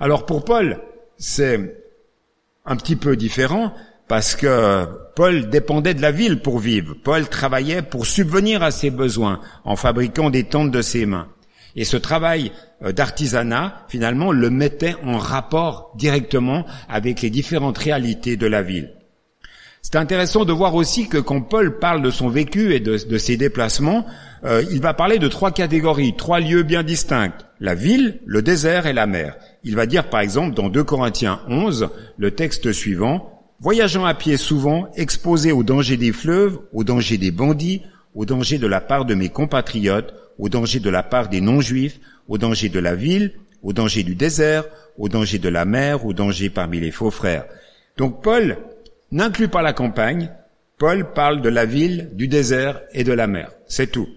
Alors 0.00 0.26
pour 0.26 0.44
Paul, 0.44 0.80
c'est 1.18 1.76
un 2.64 2.76
petit 2.76 2.96
peu 2.96 3.16
différent 3.16 3.72
parce 4.08 4.34
que 4.34 4.86
Paul 5.14 5.48
dépendait 5.48 5.94
de 5.94 6.02
la 6.02 6.10
ville 6.10 6.40
pour 6.40 6.58
vivre. 6.58 6.94
Paul 7.02 7.28
travaillait 7.28 7.82
pour 7.82 8.06
subvenir 8.06 8.62
à 8.62 8.70
ses 8.70 8.90
besoins 8.90 9.40
en 9.64 9.76
fabriquant 9.76 10.30
des 10.30 10.44
tentes 10.44 10.70
de 10.70 10.82
ses 10.82 11.06
mains. 11.06 11.28
Et 11.74 11.84
ce 11.84 11.96
travail 11.98 12.52
euh, 12.82 12.92
d'artisanat, 12.92 13.84
finalement, 13.88 14.32
le 14.32 14.48
mettait 14.48 14.94
en 15.04 15.18
rapport 15.18 15.92
directement 15.96 16.64
avec 16.88 17.20
les 17.20 17.30
différentes 17.30 17.76
réalités 17.76 18.36
de 18.36 18.46
la 18.46 18.62
ville. 18.62 18.92
C'est 19.88 19.98
intéressant 19.98 20.44
de 20.44 20.52
voir 20.52 20.74
aussi 20.74 21.06
que 21.06 21.16
quand 21.16 21.40
Paul 21.42 21.78
parle 21.78 22.02
de 22.02 22.10
son 22.10 22.28
vécu 22.28 22.74
et 22.74 22.80
de, 22.80 23.18
ses 23.18 23.36
déplacements, 23.36 24.04
euh, 24.42 24.64
il 24.72 24.80
va 24.80 24.94
parler 24.94 25.20
de 25.20 25.28
trois 25.28 25.52
catégories, 25.52 26.16
trois 26.16 26.40
lieux 26.40 26.64
bien 26.64 26.82
distincts, 26.82 27.32
la 27.60 27.76
ville, 27.76 28.18
le 28.26 28.42
désert 28.42 28.86
et 28.86 28.92
la 28.92 29.06
mer. 29.06 29.36
Il 29.62 29.76
va 29.76 29.86
dire 29.86 30.10
par 30.10 30.18
exemple 30.18 30.56
dans 30.56 30.68
2 30.68 30.82
Corinthiens 30.82 31.40
11, 31.48 31.90
le 32.18 32.30
texte 32.32 32.72
suivant, 32.72 33.30
Voyageant 33.60 34.04
à 34.04 34.14
pied 34.14 34.36
souvent, 34.36 34.88
exposé 34.96 35.52
au 35.52 35.62
danger 35.62 35.96
des 35.96 36.12
fleuves, 36.12 36.58
au 36.72 36.82
danger 36.82 37.16
des 37.16 37.30
bandits, 37.30 37.82
au 38.16 38.24
danger 38.24 38.58
de 38.58 38.66
la 38.66 38.80
part 38.80 39.04
de 39.04 39.14
mes 39.14 39.28
compatriotes, 39.28 40.12
au 40.40 40.48
danger 40.48 40.80
de 40.80 40.90
la 40.90 41.04
part 41.04 41.28
des 41.28 41.40
non-juifs, 41.40 42.00
au 42.26 42.38
danger 42.38 42.68
de 42.68 42.80
la 42.80 42.96
ville, 42.96 43.34
au 43.62 43.72
danger 43.72 44.02
du 44.02 44.16
désert, 44.16 44.64
au 44.98 45.08
danger 45.08 45.38
de 45.38 45.48
la 45.48 45.64
mer, 45.64 46.04
au 46.04 46.12
danger 46.12 46.50
parmi 46.50 46.80
les 46.80 46.90
faux 46.90 47.12
frères. 47.12 47.44
Donc 47.96 48.20
Paul 48.24 48.58
n'inclut 49.12 49.48
pas 49.48 49.62
la 49.62 49.72
campagne, 49.72 50.30
Paul 50.78 51.12
parle 51.12 51.40
de 51.40 51.48
la 51.48 51.64
ville, 51.64 52.10
du 52.12 52.28
désert 52.28 52.80
et 52.92 53.04
de 53.04 53.12
la 53.12 53.26
mer. 53.26 53.50
C'est 53.66 53.90
tout. 53.90 54.08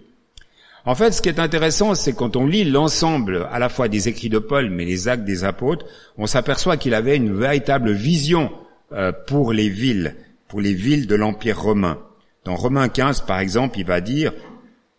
En 0.86 0.96
fait, 0.96 1.12
ce 1.12 1.22
qui 1.22 1.30
est 1.30 1.40
intéressant, 1.40 1.96
c'est 1.96 2.14
quand 2.14 2.36
on 2.36 2.46
lit 2.46 2.64
l'ensemble 2.64 3.48
à 3.52 3.60
la 3.60 3.70
fois 3.70 3.88
des 3.88 4.08
écrits 4.08 4.30
de 4.30 4.40
Paul, 4.40 4.70
mais 4.70 4.86
les 4.86 5.08
actes 5.08 5.24
des 5.24 5.44
apôtres, 5.44 5.86
on 6.18 6.26
s'aperçoit 6.26 6.78
qu'il 6.78 6.94
avait 6.94 7.16
une 7.16 7.34
véritable 7.34 7.92
vision 7.92 8.52
euh, 8.92 9.12
pour 9.28 9.54
les 9.54 9.70
villes, 9.70 10.16
pour 10.48 10.62
les 10.62 10.74
villes 10.74 11.08
de 11.08 11.16
l'Empire 11.16 11.62
romain. 11.62 12.00
Dans 12.44 12.56
Romains 12.56 12.90
15, 12.90 13.22
par 13.22 13.40
exemple, 13.40 13.78
il 13.78 13.86
va 13.86 14.02
dire, 14.02 14.34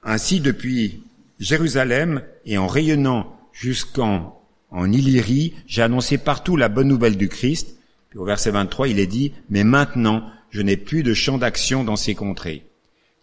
Ainsi 0.03 0.41
depuis 0.41 1.03
Jérusalem 1.39 2.23
et 2.47 2.57
en 2.57 2.67
rayonnant 2.67 3.37
jusqu'en 3.53 4.41
en 4.71 4.93
Illyrie, 4.93 5.55
j'ai 5.67 5.83
annoncé 5.83 6.17
partout 6.17 6.57
la 6.57 6.69
bonne 6.69 6.89
nouvelle 6.89 7.17
du 7.17 7.29
Christ. 7.29 7.80
Au 8.17 8.25
verset 8.25 8.51
23, 8.51 8.89
il 8.89 8.99
est 8.99 9.07
dit, 9.07 9.33
Mais 9.51 9.63
maintenant, 9.63 10.25
je 10.51 10.63
n'ai 10.63 10.77
plus 10.77 11.03
de 11.03 11.15
champ 11.15 11.39
d'action 11.39 11.85
dans 11.85 11.97
ces 11.97 12.15
contrées. 12.15 12.65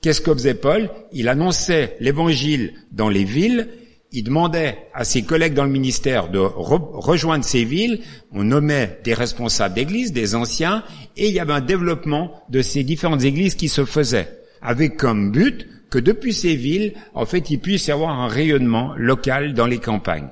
Qu'est-ce 0.01 0.21
que 0.21 0.33
faisait 0.33 0.53
Paul? 0.53 0.89
Il 1.11 1.27
annonçait 1.27 1.97
l'évangile 1.99 2.73
dans 2.91 3.09
les 3.09 3.25
villes, 3.25 3.67
il 4.13 4.23
demandait 4.23 4.77
à 4.93 5.03
ses 5.03 5.23
collègues 5.23 5.53
dans 5.53 5.65
le 5.65 5.71
ministère 5.71 6.29
de 6.29 6.39
rejoindre 6.39 7.43
ces 7.43 7.65
villes, 7.65 8.01
on 8.31 8.45
nommait 8.45 8.99
des 9.03 9.13
responsables 9.13 9.75
d'église, 9.75 10.13
des 10.13 10.35
anciens, 10.35 10.83
et 11.17 11.27
il 11.27 11.33
y 11.33 11.39
avait 11.41 11.53
un 11.53 11.61
développement 11.61 12.31
de 12.49 12.61
ces 12.61 12.83
différentes 12.83 13.23
églises 13.23 13.55
qui 13.55 13.67
se 13.67 13.83
faisaient, 13.83 14.39
avec 14.61 14.95
comme 14.95 15.31
but 15.31 15.67
que 15.89 15.99
depuis 15.99 16.33
ces 16.33 16.55
villes, 16.55 16.93
en 17.13 17.25
fait, 17.25 17.49
il 17.49 17.59
puisse 17.59 17.87
y 17.87 17.91
avoir 17.91 18.17
un 18.17 18.27
rayonnement 18.27 18.93
local 18.95 19.53
dans 19.53 19.67
les 19.67 19.79
campagnes. 19.79 20.29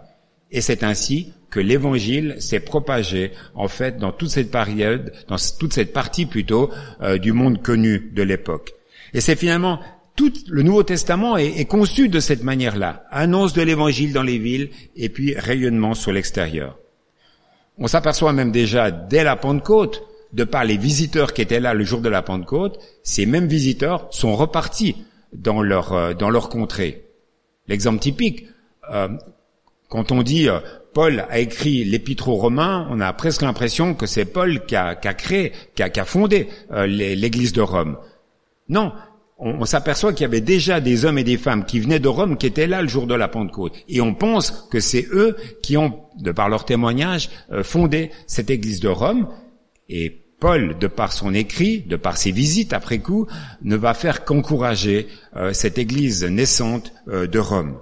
Et 0.52 0.62
c'est 0.62 0.84
ainsi 0.84 1.34
que 1.50 1.60
l'évangile 1.60 2.36
s'est 2.40 2.60
propagé, 2.60 3.32
en 3.54 3.68
fait, 3.68 3.98
dans 3.98 4.12
toute 4.12 4.30
cette 4.30 4.52
période, 4.52 5.14
dans 5.28 5.38
toute 5.60 5.74
cette 5.74 5.94
partie 5.94 6.26
plutôt, 6.26 6.70
euh, 7.02 7.18
du 7.18 7.32
monde 7.32 7.62
connu 7.62 8.12
de 8.14 8.24
l'époque. 8.24 8.74
Et 9.14 9.22
c'est 9.22 9.36
finalement 9.36 9.80
tout 10.16 10.32
le 10.48 10.64
Nouveau 10.64 10.84
Testament 10.84 11.38
est, 11.38 11.66
conçu 11.66 12.08
de 12.08 12.20
cette 12.20 12.44
manière-là. 12.44 13.04
Annonce 13.12 13.54
de 13.54 13.62
l'évangile 13.62 14.14
dans 14.14 14.24
les 14.24 14.38
villes 14.38 14.70
et 14.96 15.10
puis 15.10 15.36
rayonnement 15.36 15.94
sur 15.94 16.14
l'extérieur. 16.14 16.78
On 17.78 17.88
s'aperçoit 17.88 18.32
même 18.32 18.52
déjà 18.52 18.92
dès 18.92 19.24
la 19.24 19.36
Pentecôte, 19.36 20.04
de 20.32 20.44
par 20.44 20.64
les 20.64 20.78
visiteurs 20.78 21.34
qui 21.34 21.42
étaient 21.42 21.60
là 21.60 21.74
le 21.74 21.84
jour 21.84 22.02
de 22.02 22.10
la 22.10 22.22
Pentecôte, 22.22 22.80
ces 23.04 23.26
mêmes 23.26 23.48
visiteurs 23.48 24.08
sont 24.12 24.36
repartis 24.36 25.06
dans 25.34 25.62
leur, 25.62 25.94
euh, 25.94 26.14
dans 26.14 26.30
leur 26.30 26.50
contrée. 26.50 27.06
L'exemple 27.68 28.00
typique, 28.00 28.48
euh, 28.92 29.10
quand 29.90 30.12
on 30.12 30.24
dit 30.24 30.50
euh, 30.50 30.60
Paul 30.96 31.26
a 31.30 31.40
écrit 31.40 31.84
l'épître 31.84 32.30
aux 32.30 32.36
Romains, 32.36 32.88
on 32.90 33.02
a 33.02 33.12
presque 33.12 33.42
l'impression 33.42 33.96
que 33.96 34.06
c'est 34.06 34.24
Paul 34.24 34.66
qui 34.66 34.78
a, 34.78 34.96
créé, 34.96 35.52
qui 35.76 35.84
a, 35.84 36.06
fondé 36.06 36.48
l'Église 36.72 37.52
de 37.52 37.62
Rome. 37.62 37.98
Non, 38.70 38.94
on, 39.38 39.66
s'aperçoit 39.66 40.14
qu'il 40.14 40.22
y 40.22 40.26
avait 40.26 40.40
déjà 40.40 40.80
des 40.80 41.04
hommes 41.04 41.18
et 41.18 41.26
des 41.26 41.36
femmes 41.36 41.66
qui 41.66 41.82
venaient 41.82 42.00
de 42.00 42.08
Rome, 42.08 42.38
qui 42.38 42.48
étaient 42.48 42.66
là 42.66 42.82
le 42.82 42.88
jour 42.88 43.08
de 43.08 43.14
la 43.14 43.28
Pentecôte. 43.28 43.74
Et 43.90 44.00
on 44.00 44.14
pense 44.14 44.52
que 44.72 44.80
c'est 44.80 45.06
eux 45.12 45.36
qui 45.62 45.76
ont, 45.76 46.00
de 46.18 46.32
par 46.32 46.48
leur 46.48 46.64
témoignage, 46.64 47.30
euh, 47.52 47.62
fondé 47.62 48.12
cette 48.26 48.50
église 48.50 48.80
de 48.80 48.88
Rome. 48.88 49.28
Et 49.90 50.22
Paul, 50.40 50.78
de 50.80 50.88
par 50.88 51.12
son 51.12 51.34
écrit, 51.34 51.82
de 51.82 51.98
par 51.98 52.16
ses 52.16 52.32
visites 52.32 52.72
après 52.72 53.00
coup, 53.00 53.28
ne 53.62 53.76
va 53.76 53.94
faire 53.94 54.24
qu'encourager 54.24 55.08
euh, 55.36 55.52
cette 55.52 55.78
église 55.78 56.24
naissante 56.24 56.94
euh, 57.10 57.28
de 57.28 57.40
Rome. 57.40 57.80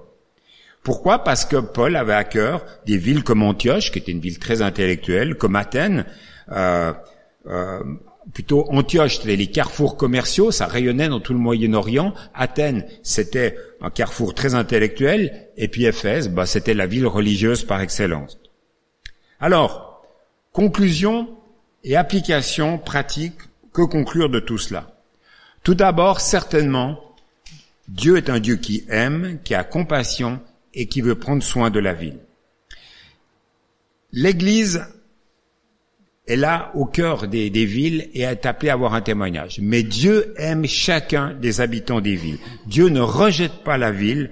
Pourquoi? 0.83 1.23
Parce 1.23 1.45
que 1.45 1.57
Paul 1.57 1.95
avait 1.95 2.13
à 2.13 2.25
cœur 2.25 2.65
des 2.85 2.97
villes 2.97 3.23
comme 3.23 3.41
Antioche, 3.41 3.91
qui 3.91 3.99
était 3.99 4.11
une 4.11 4.19
ville 4.19 4.39
très 4.39 4.61
intellectuelle, 4.61 5.35
comme 5.35 5.55
Athènes, 5.55 6.05
plutôt 8.33 8.65
Antioche, 8.71 9.17
c'était 9.17 9.35
les 9.35 9.47
carrefours 9.47 9.97
commerciaux, 9.97 10.51
ça 10.51 10.65
rayonnait 10.65 11.09
dans 11.09 11.19
tout 11.19 11.33
le 11.33 11.39
Moyen-Orient. 11.39 12.13
Athènes, 12.33 12.85
c'était 13.01 13.57
un 13.81 13.89
carrefour 13.89 14.33
très 14.33 14.55
intellectuel. 14.55 15.47
Et 15.57 15.67
puis 15.67 15.85
Éphèse, 15.85 16.29
bah, 16.29 16.45
c'était 16.45 16.73
la 16.73 16.85
ville 16.85 17.07
religieuse 17.07 17.63
par 17.63 17.81
excellence. 17.81 18.39
Alors, 19.39 20.05
conclusion 20.51 21.29
et 21.83 21.95
application 21.95 22.77
pratique, 22.77 23.35
que 23.73 23.81
conclure 23.81 24.29
de 24.29 24.39
tout 24.39 24.57
cela? 24.57 24.95
Tout 25.63 25.75
d'abord, 25.75 26.21
certainement, 26.21 26.99
Dieu 27.87 28.17
est 28.17 28.29
un 28.29 28.39
Dieu 28.39 28.55
qui 28.55 28.85
aime, 28.89 29.39
qui 29.43 29.55
a 29.55 29.63
compassion 29.63 30.39
et 30.73 30.87
qui 30.87 31.01
veut 31.01 31.15
prendre 31.15 31.43
soin 31.43 31.69
de 31.69 31.79
la 31.79 31.93
ville. 31.93 32.19
L'Église 34.11 34.85
est 36.27 36.35
là 36.35 36.71
au 36.75 36.85
cœur 36.85 37.27
des, 37.27 37.49
villes 37.49 38.09
et 38.13 38.21
est 38.21 38.45
appelé 38.45 38.69
à 38.69 38.73
avoir 38.73 38.93
un 38.93 39.01
témoignage. 39.01 39.59
Mais 39.61 39.83
Dieu 39.83 40.33
aime 40.37 40.65
chacun 40.65 41.33
des 41.33 41.61
habitants 41.61 42.01
des 42.01 42.15
villes. 42.15 42.39
Dieu 42.65 42.87
ne 42.87 43.01
rejette 43.01 43.63
pas 43.63 43.77
la 43.77 43.91
ville, 43.91 44.31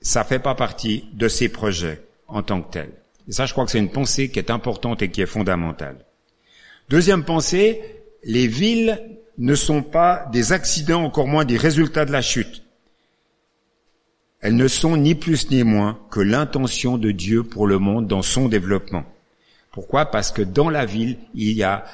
ça 0.00 0.24
fait 0.24 0.40
pas 0.40 0.54
partie 0.54 1.04
de 1.12 1.28
ses 1.28 1.48
projets 1.48 2.00
en 2.26 2.42
tant 2.42 2.62
que 2.62 2.72
tel. 2.72 2.90
Et 3.28 3.32
ça, 3.32 3.46
je 3.46 3.52
crois 3.52 3.64
que 3.64 3.70
c'est 3.70 3.78
une 3.78 3.92
pensée 3.92 4.30
qui 4.30 4.38
est 4.38 4.50
importante 4.50 5.02
et 5.02 5.10
qui 5.10 5.20
est 5.20 5.26
fondamentale. 5.26 5.96
Deuxième 6.88 7.24
pensée, 7.24 7.80
les 8.24 8.48
villes 8.48 9.00
ne 9.38 9.54
sont 9.54 9.82
pas 9.82 10.26
des 10.32 10.52
accidents, 10.52 11.04
encore 11.04 11.28
moins 11.28 11.44
des 11.44 11.56
résultats 11.56 12.04
de 12.04 12.12
la 12.12 12.22
chute. 12.22 12.62
Elles 14.42 14.56
ne 14.56 14.68
sont 14.68 14.96
ni 14.96 15.14
plus 15.14 15.50
ni 15.50 15.62
moins 15.62 15.98
que 16.10 16.20
l'intention 16.20 16.98
de 16.98 17.12
Dieu 17.12 17.44
pour 17.44 17.66
le 17.66 17.78
monde 17.78 18.08
dans 18.08 18.22
son 18.22 18.48
développement. 18.48 19.04
Pourquoi? 19.70 20.06
Parce 20.06 20.32
que 20.32 20.42
dans 20.42 20.68
la 20.68 20.84
ville, 20.84 21.16
il 21.34 21.52
y 21.52 21.62
a 21.62 21.84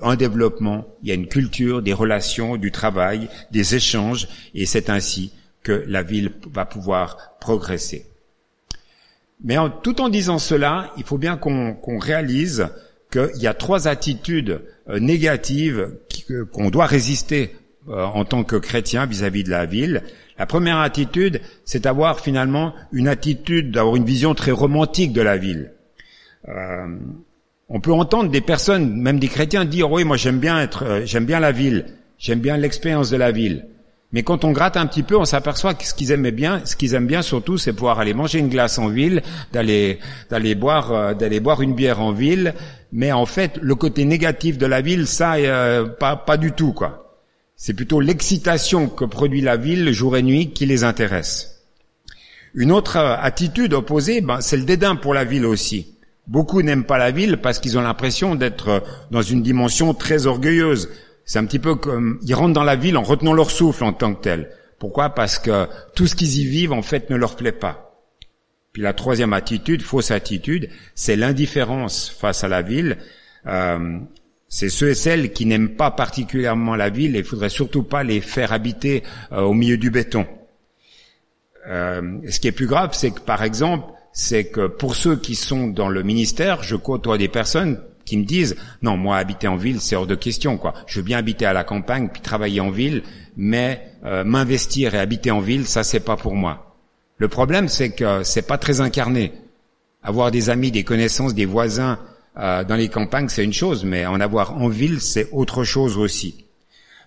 un 0.00 0.14
développement, 0.16 0.86
il 1.02 1.08
y 1.08 1.12
a 1.12 1.14
une 1.14 1.26
culture, 1.26 1.82
des 1.82 1.92
relations, 1.92 2.56
du 2.56 2.70
travail, 2.70 3.28
des 3.50 3.74
échanges, 3.74 4.28
et 4.54 4.64
c'est 4.64 4.90
ainsi 4.90 5.32
que 5.62 5.84
la 5.86 6.02
ville 6.02 6.32
va 6.52 6.64
pouvoir 6.64 7.36
progresser. 7.40 8.06
Mais 9.42 9.56
tout 9.82 10.00
en 10.00 10.08
disant 10.08 10.38
cela, 10.38 10.92
il 10.96 11.04
faut 11.04 11.18
bien 11.18 11.36
qu'on 11.36 11.98
réalise 11.98 12.68
qu'il 13.10 13.42
y 13.42 13.46
a 13.46 13.54
trois 13.54 13.88
attitudes 13.88 14.62
euh, 14.88 14.98
négatives 14.98 15.96
qu'on 16.52 16.70
doit 16.70 16.86
résister 16.86 17.56
euh, 17.88 18.04
en 18.04 18.24
tant 18.24 18.44
que 18.44 18.56
chrétien 18.56 19.06
vis-à-vis 19.06 19.44
de 19.44 19.50
la 19.50 19.64
ville. 19.64 20.02
La 20.38 20.46
première 20.46 20.78
attitude, 20.78 21.40
c'est 21.64 21.82
d'avoir 21.82 22.20
finalement 22.20 22.72
une 22.92 23.08
attitude, 23.08 23.72
d'avoir 23.72 23.96
une 23.96 24.04
vision 24.04 24.34
très 24.34 24.52
romantique 24.52 25.12
de 25.12 25.20
la 25.20 25.36
ville. 25.36 25.72
Euh, 26.48 26.86
on 27.68 27.80
peut 27.80 27.92
entendre 27.92 28.30
des 28.30 28.40
personnes, 28.40 28.94
même 28.94 29.18
des 29.18 29.26
chrétiens, 29.26 29.64
dire 29.64 29.90
oui, 29.90 30.04
moi 30.04 30.16
j'aime 30.16 30.38
bien 30.38 30.60
être, 30.60 30.84
euh, 30.84 31.02
j'aime 31.04 31.24
bien 31.24 31.40
la 31.40 31.50
ville, 31.50 31.86
j'aime 32.18 32.38
bien 32.38 32.56
l'expérience 32.56 33.10
de 33.10 33.16
la 33.16 33.32
ville. 33.32 33.66
Mais 34.12 34.22
quand 34.22 34.44
on 34.44 34.52
gratte 34.52 34.78
un 34.78 34.86
petit 34.86 35.02
peu, 35.02 35.18
on 35.18 35.26
s'aperçoit 35.26 35.74
que 35.74 35.84
ce 35.84 35.92
qu'ils 35.92 36.12
aimaient 36.12 36.30
bien, 36.30 36.64
ce 36.64 36.76
qu'ils 36.76 36.94
aiment 36.94 37.08
bien 37.08 37.20
surtout, 37.20 37.58
c'est 37.58 37.74
pouvoir 37.74 37.98
aller 37.98 38.14
manger 38.14 38.38
une 38.38 38.48
glace 38.48 38.78
en 38.78 38.88
ville, 38.88 39.22
d'aller 39.52 39.98
euh, 40.32 40.54
boire 40.54 41.60
une 41.60 41.74
bière 41.74 42.00
en 42.00 42.12
ville. 42.12 42.54
Mais 42.92 43.12
en 43.12 43.26
fait, 43.26 43.58
le 43.60 43.74
côté 43.74 44.04
négatif 44.06 44.56
de 44.56 44.64
la 44.64 44.80
ville, 44.80 45.06
ça, 45.06 45.34
pas 45.98 46.16
pas 46.16 46.36
du 46.38 46.52
tout 46.52 46.72
quoi. 46.72 47.07
C'est 47.60 47.74
plutôt 47.74 47.98
l'excitation 48.00 48.88
que 48.88 49.04
produit 49.04 49.40
la 49.40 49.56
ville 49.56 49.92
jour 49.92 50.16
et 50.16 50.22
nuit 50.22 50.52
qui 50.52 50.64
les 50.64 50.84
intéresse. 50.84 51.64
Une 52.54 52.70
autre 52.70 52.96
attitude 52.96 53.74
opposée, 53.74 54.20
ben, 54.20 54.40
c'est 54.40 54.56
le 54.56 54.62
dédain 54.62 54.94
pour 54.94 55.12
la 55.12 55.24
ville 55.24 55.44
aussi. 55.44 55.96
Beaucoup 56.28 56.62
n'aiment 56.62 56.84
pas 56.84 56.98
la 56.98 57.10
ville 57.10 57.38
parce 57.38 57.58
qu'ils 57.58 57.76
ont 57.76 57.82
l'impression 57.82 58.36
d'être 58.36 58.84
dans 59.10 59.22
une 59.22 59.42
dimension 59.42 59.92
très 59.92 60.26
orgueilleuse. 60.26 60.88
C'est 61.24 61.40
un 61.40 61.46
petit 61.46 61.58
peu 61.58 61.74
comme 61.74 62.20
ils 62.22 62.34
rentrent 62.34 62.54
dans 62.54 62.62
la 62.62 62.76
ville 62.76 62.96
en 62.96 63.02
retenant 63.02 63.32
leur 63.32 63.50
souffle 63.50 63.82
en 63.82 63.92
tant 63.92 64.14
que 64.14 64.22
tel. 64.22 64.50
Pourquoi? 64.78 65.10
Parce 65.10 65.40
que 65.40 65.66
tout 65.96 66.06
ce 66.06 66.14
qu'ils 66.14 66.38
y 66.38 66.44
vivent 66.44 66.72
en 66.72 66.82
fait 66.82 67.10
ne 67.10 67.16
leur 67.16 67.34
plaît 67.34 67.50
pas. 67.50 68.04
Puis 68.72 68.82
la 68.82 68.92
troisième 68.92 69.32
attitude, 69.32 69.82
fausse 69.82 70.12
attitude, 70.12 70.70
c'est 70.94 71.16
l'indifférence 71.16 72.08
face 72.08 72.44
à 72.44 72.48
la 72.48 72.62
ville. 72.62 72.98
Euh, 73.46 73.98
c'est 74.48 74.70
ceux 74.70 74.90
et 74.90 74.94
celles 74.94 75.32
qui 75.32 75.44
n'aiment 75.44 75.76
pas 75.76 75.90
particulièrement 75.90 76.74
la 76.74 76.88
ville 76.88 77.14
et 77.16 77.20
il 77.20 77.24
faudrait 77.24 77.50
surtout 77.50 77.82
pas 77.82 78.02
les 78.02 78.20
faire 78.20 78.52
habiter 78.52 79.02
euh, 79.32 79.42
au 79.42 79.52
milieu 79.52 79.76
du 79.76 79.90
béton. 79.90 80.26
Euh, 81.68 82.18
ce 82.28 82.40
qui 82.40 82.48
est 82.48 82.52
plus 82.52 82.66
grave, 82.66 82.90
c'est 82.94 83.10
que 83.10 83.20
par 83.20 83.42
exemple, 83.42 83.92
c'est 84.12 84.46
que 84.46 84.66
pour 84.66 84.94
ceux 84.96 85.16
qui 85.16 85.34
sont 85.34 85.68
dans 85.68 85.88
le 85.88 86.02
ministère, 86.02 86.62
je 86.62 86.76
côtoie 86.76 87.18
des 87.18 87.28
personnes 87.28 87.78
qui 88.06 88.16
me 88.16 88.24
disent 88.24 88.56
non 88.80 88.96
moi 88.96 89.18
habiter 89.18 89.48
en 89.48 89.56
ville 89.56 89.82
c'est 89.82 89.94
hors 89.94 90.06
de 90.06 90.14
question 90.14 90.56
quoi. 90.56 90.72
Je 90.86 91.00
veux 91.00 91.04
bien 91.04 91.18
habiter 91.18 91.44
à 91.44 91.52
la 91.52 91.62
campagne 91.62 92.08
puis 92.10 92.22
travailler 92.22 92.60
en 92.60 92.70
ville, 92.70 93.02
mais 93.36 93.82
euh, 94.06 94.24
m'investir 94.24 94.94
et 94.94 94.98
habiter 94.98 95.30
en 95.30 95.40
ville 95.40 95.66
ça 95.66 95.84
c'est 95.84 96.00
pas 96.00 96.16
pour 96.16 96.34
moi. 96.34 96.74
Le 97.18 97.28
problème 97.28 97.68
c'est 97.68 97.90
que 97.90 98.22
c'est 98.22 98.46
pas 98.46 98.56
très 98.56 98.80
incarné. 98.80 99.32
Avoir 100.02 100.30
des 100.30 100.48
amis, 100.48 100.70
des 100.70 100.84
connaissances, 100.84 101.34
des 101.34 101.44
voisins 101.44 101.98
euh, 102.38 102.64
dans 102.64 102.76
les 102.76 102.88
campagnes 102.88 103.28
c'est 103.28 103.44
une 103.44 103.52
chose, 103.52 103.84
mais 103.84 104.06
en 104.06 104.20
avoir 104.20 104.56
en 104.56 104.68
ville 104.68 105.00
c'est 105.00 105.28
autre 105.32 105.64
chose 105.64 105.96
aussi. 105.98 106.46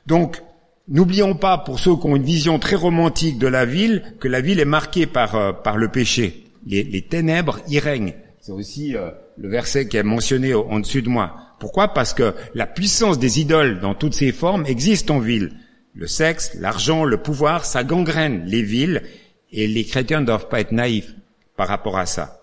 Donc 0.05 0.41
N'oublions 0.87 1.35
pas, 1.35 1.59
pour 1.59 1.79
ceux 1.79 1.95
qui 1.95 2.07
ont 2.07 2.15
une 2.17 2.23
vision 2.23 2.59
très 2.59 2.75
romantique 2.75 3.37
de 3.37 3.47
la 3.47 3.65
ville, 3.65 4.03
que 4.19 4.27
la 4.27 4.41
ville 4.41 4.59
est 4.59 4.65
marquée 4.65 5.05
par, 5.05 5.35
euh, 5.35 5.53
par 5.53 5.77
le 5.77 5.87
péché 5.89 6.51
les, 6.65 7.01
ténèbres 7.01 7.59
y 7.67 7.79
règnent. 7.79 8.13
C'est 8.39 8.51
aussi 8.51 8.95
euh, 8.95 9.11
le 9.37 9.49
verset 9.49 9.87
qui 9.87 9.97
est 9.97 10.03
mentionné 10.03 10.53
en 10.53 10.79
dessus 10.79 11.01
de 11.01 11.09
moi. 11.09 11.35
Pourquoi? 11.59 11.93
Parce 11.93 12.13
que 12.13 12.33
la 12.55 12.65
puissance 12.65 13.19
des 13.19 13.39
idoles 13.39 13.79
dans 13.79 13.93
toutes 13.93 14.15
ses 14.15 14.31
formes 14.31 14.65
existe 14.65 15.11
en 15.11 15.19
ville. 15.19 15.51
Le 15.93 16.07
sexe, 16.07 16.55
l'argent, 16.55 17.03
le 17.03 17.17
pouvoir, 17.17 17.65
ça 17.65 17.83
gangrène 17.83 18.43
les 18.45 18.61
villes 18.61 19.03
Et 19.51 19.67
les 19.67 19.83
chrétiens 19.83 20.21
ne 20.21 20.25
doivent 20.25 20.47
pas 20.47 20.61
être 20.61 20.71
naïfs 20.71 21.13
par 21.57 21.67
rapport 21.67 21.97
à 21.97 22.05
ça. 22.05 22.40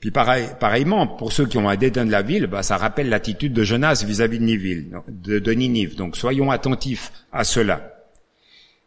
Puis 0.00 0.10
pareil, 0.10 0.46
pareillement, 0.58 1.06
pour 1.06 1.30
ceux 1.32 1.46
qui 1.46 1.58
ont 1.58 1.68
un 1.68 1.76
dédain 1.76 2.06
de 2.06 2.10
la 2.10 2.22
ville, 2.22 2.46
bah, 2.46 2.62
ça 2.62 2.78
rappelle 2.78 3.10
l'attitude 3.10 3.52
de 3.52 3.62
Jonas 3.62 4.02
vis-à-vis 4.06 4.38
de 4.38 4.44
Ninive, 4.44 4.86
de, 5.08 5.38
de 5.38 5.52
Ninive. 5.52 5.94
Donc 5.94 6.16
soyons 6.16 6.50
attentifs 6.50 7.12
à 7.32 7.44
cela. 7.44 7.94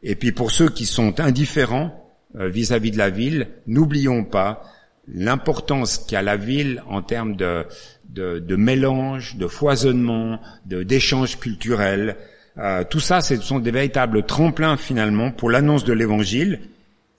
Et 0.02 0.15
puis 0.15 0.32
pour 0.32 0.49
ceux 0.49 0.69
qui 0.69 0.88
sont 0.88 1.19
indifférents 1.19 2.12
euh, 2.36 2.49
vis-à-vis 2.49 2.89
de 2.89 2.97
la 2.97 3.12
ville, 3.12 3.47
n'oublions 3.67 4.23
pas 4.23 4.63
l'importance 5.08 5.99
qu'a 5.99 6.23
la 6.23 6.36
ville 6.36 6.82
en 6.89 7.04
termes 7.04 7.36
de, 7.36 7.63
de, 8.10 8.39
de 8.39 8.56
mélange, 8.56 9.36
de 9.36 9.45
foisonnement, 9.45 10.39
d'échanges 10.65 11.38
culturels. 11.38 12.17
Euh, 12.58 12.84
tout 12.89 12.99
ça, 12.99 13.21
ce 13.21 13.36
sont 13.36 13.60
des 13.60 13.71
véritables 13.71 14.26
tremplins 14.26 14.78
finalement 14.78 15.30
pour 15.30 15.52
l'annonce 15.52 15.84
de 15.84 15.93
l'Évangile. 15.93 16.60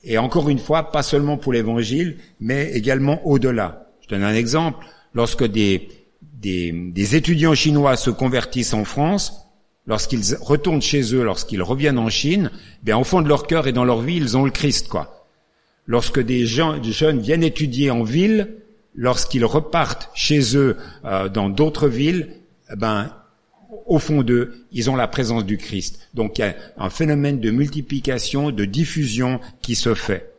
Et 0.02 0.18
encore 0.18 0.48
une 0.48 0.58
fois, 0.58 0.90
pas 0.90 1.02
seulement 1.02 1.36
pour 1.36 1.52
l'Évangile, 1.52 2.16
mais 2.40 2.72
également 2.72 3.24
au-delà. 3.26 3.83
Je 4.04 4.08
donne 4.08 4.22
un 4.22 4.34
exemple. 4.34 4.84
Lorsque 5.14 5.44
des, 5.44 5.88
des, 6.22 7.16
étudiants 7.16 7.54
chinois 7.54 7.96
se 7.96 8.10
convertissent 8.10 8.74
en 8.74 8.84
France, 8.84 9.46
lorsqu'ils 9.86 10.36
retournent 10.40 10.82
chez 10.82 11.14
eux, 11.14 11.22
lorsqu'ils 11.22 11.62
reviennent 11.62 11.98
en 11.98 12.10
Chine, 12.10 12.50
bien 12.82 12.98
au 12.98 13.04
fond 13.04 13.22
de 13.22 13.28
leur 13.28 13.46
cœur 13.46 13.66
et 13.66 13.72
dans 13.72 13.84
leur 13.84 14.02
vie, 14.02 14.16
ils 14.16 14.36
ont 14.36 14.44
le 14.44 14.50
Christ, 14.50 14.88
quoi. 14.88 15.26
Lorsque 15.86 16.20
des, 16.20 16.46
jeunes 16.46 17.20
viennent 17.20 17.42
étudier 17.42 17.90
en 17.90 18.02
ville, 18.02 18.56
lorsqu'ils 18.94 19.44
repartent 19.44 20.10
chez 20.14 20.56
eux 20.56 20.76
euh, 21.04 21.28
dans 21.28 21.48
d'autres 21.48 21.88
villes, 21.88 22.40
eh 22.72 22.76
ben 22.76 23.10
au 23.86 23.98
fond 23.98 24.22
d'eux, 24.22 24.66
ils 24.72 24.88
ont 24.88 24.96
la 24.96 25.08
présence 25.08 25.44
du 25.44 25.58
Christ. 25.58 26.08
Donc 26.14 26.38
il 26.38 26.42
y 26.42 26.44
a 26.44 26.54
un 26.78 26.90
phénomène 26.90 27.40
de 27.40 27.50
multiplication, 27.50 28.50
de 28.50 28.64
diffusion 28.64 29.40
qui 29.60 29.74
se 29.74 29.94
fait. 29.94 30.33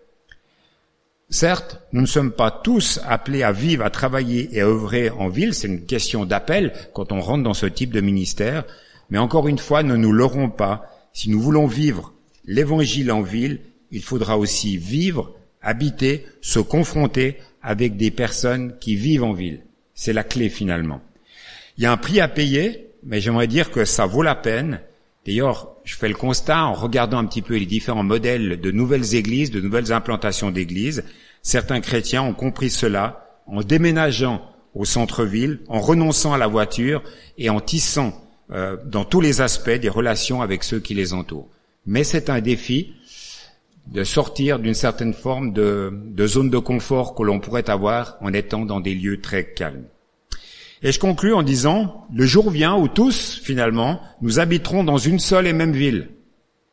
Certes, 1.30 1.80
nous 1.92 2.02
ne 2.02 2.06
sommes 2.06 2.32
pas 2.32 2.52
tous 2.52 3.00
appelés 3.06 3.44
à 3.44 3.52
vivre, 3.52 3.84
à 3.84 3.90
travailler 3.90 4.50
et 4.56 4.62
à 4.62 4.68
œuvrer 4.68 5.10
en 5.10 5.28
ville, 5.28 5.54
c'est 5.54 5.68
une 5.68 5.86
question 5.86 6.26
d'appel 6.26 6.74
quand 6.94 7.12
on 7.12 7.20
rentre 7.20 7.44
dans 7.44 7.54
ce 7.54 7.66
type 7.66 7.92
de 7.92 8.02
ministère, 8.02 8.64
mais 9.10 9.18
encore 9.18 9.48
une 9.48 9.58
fois, 9.58 9.84
ne 9.84 9.96
nous 9.96 10.12
leurrons 10.12 10.50
pas, 10.50 10.90
si 11.14 11.30
nous 11.30 11.42
voulons 11.42 11.68
vivre 11.68 12.14
l'évangile 12.46 13.12
en 13.12 13.22
ville, 13.22 13.62
il 13.92 14.04
faudra 14.04 14.38
aussi 14.38 14.78
vivre, 14.78 15.36
habiter, 15.62 16.26
se 16.42 16.60
confronter 16.60 17.38
avec 17.62 17.98
des 17.98 18.12
personnes 18.12 18.78
qui 18.80 18.96
vivent 18.96 19.24
en 19.24 19.34
ville. 19.34 19.62
C'est 19.94 20.14
la 20.14 20.24
clé 20.24 20.50
finalement. 20.50 21.02
Il 21.78 21.84
y 21.84 21.88
a 21.88 21.92
un 21.92 21.98
prix 21.98 22.20
à 22.20 22.28
payer, 22.28 22.90
mais 23.04 23.20
j'aimerais 23.20 23.48
dire 23.48 23.72
que 23.72 23.86
ça 23.86 24.06
vaut 24.06 24.22
la 24.22 24.36
peine. 24.36 24.80
D'ailleurs, 25.26 25.76
je 25.84 25.96
fais 25.96 26.08
le 26.08 26.16
constat 26.16 26.66
en 26.66 26.74
regardant 26.74 27.18
un 27.18 27.26
petit 27.26 27.42
peu 27.42 27.58
les 27.58 27.66
différents 27.66 28.04
modèles 28.04 28.62
de 28.62 28.72
nouvelles 28.72 29.16
églises, 29.16 29.50
de 29.50 29.62
nouvelles 29.62 29.92
implantations 29.92 30.52
d'églises. 30.52 31.04
Certains 31.42 31.82
chrétiens 31.82 32.22
ont 32.22 32.34
compris 32.34 32.70
cela 32.70 33.40
en 33.48 33.62
déménageant 33.62 34.42
au 34.76 34.86
centre-ville, 34.86 35.62
en 35.68 35.80
renonçant 35.80 36.34
à 36.34 36.38
la 36.38 36.48
voiture 36.48 37.02
et 37.38 37.50
en 37.50 37.60
tissant 37.60 38.14
euh, 38.52 38.78
dans 38.86 39.06
tous 39.06 39.22
les 39.22 39.42
aspects 39.42 39.70
des 39.70 39.90
relations 39.90 40.42
avec 40.42 40.64
ceux 40.64 40.80
qui 40.80 40.94
les 40.94 41.14
entourent. 41.14 41.50
Mais 41.88 42.04
c'est 42.04 42.30
un 42.30 42.42
défi 42.42 42.94
de 43.88 44.04
sortir 44.04 44.60
d'une 44.60 44.74
certaine 44.74 45.14
forme 45.14 45.54
de, 45.54 45.92
de 45.92 46.28
zone 46.28 46.50
de 46.50 46.58
confort 46.58 47.16
que 47.16 47.24
l'on 47.24 47.40
pourrait 47.40 47.70
avoir 47.70 48.18
en 48.22 48.34
étant 48.34 48.66
dans 48.66 48.80
des 48.80 48.94
lieux 48.94 49.22
très 49.22 49.54
calmes. 49.54 49.86
Et 50.84 50.92
je 50.92 51.00
conclus 51.00 51.34
en 51.34 51.44
disant, 51.44 52.06
le 52.14 52.26
jour 52.26 52.50
vient 52.50 52.76
où 52.76 52.88
tous, 52.88 53.40
finalement, 53.44 54.02
nous 54.22 54.40
habiterons 54.40 54.84
dans 54.84 54.98
une 54.98 55.20
seule 55.20 55.48
et 55.48 55.54
même 55.54 55.74
ville. 55.74 56.10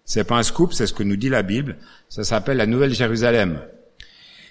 C'est 0.04 0.24
pas 0.24 0.36
un 0.36 0.42
scoop, 0.42 0.72
c'est 0.72 0.86
ce 0.86 0.92
que 0.92 1.02
nous 1.02 1.16
dit 1.16 1.28
la 1.28 1.42
Bible. 1.42 1.76
Ça 2.08 2.24
s'appelle 2.24 2.56
la 2.56 2.66
Nouvelle 2.66 2.92
Jérusalem. 2.92 3.60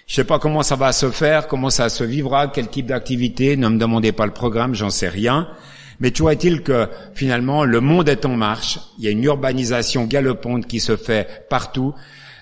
Je 0.06 0.16
sais 0.16 0.24
pas 0.24 0.38
comment 0.38 0.62
ça 0.62 0.76
va 0.76 0.92
se 0.92 1.10
faire, 1.10 1.46
comment 1.46 1.70
ça 1.70 1.88
se 1.88 2.04
vivra, 2.04 2.48
quel 2.48 2.68
type 2.68 2.86
d'activité. 2.86 3.56
Ne 3.56 3.68
me 3.68 3.78
demandez 3.78 4.12
pas 4.12 4.26
le 4.26 4.32
programme, 4.32 4.74
j'en 4.74 4.90
sais 4.90 5.08
rien. 5.08 5.48
Mais 6.00 6.10
toujours 6.10 6.32
est-il 6.32 6.62
que 6.62 6.88
finalement 7.14 7.64
le 7.64 7.80
monde 7.80 8.08
est 8.08 8.26
en 8.26 8.36
marche. 8.36 8.80
Il 8.98 9.04
y 9.04 9.08
a 9.08 9.10
une 9.10 9.22
urbanisation 9.22 10.04
galopante 10.04 10.66
qui 10.66 10.80
se 10.80 10.96
fait 10.96 11.46
partout. 11.48 11.94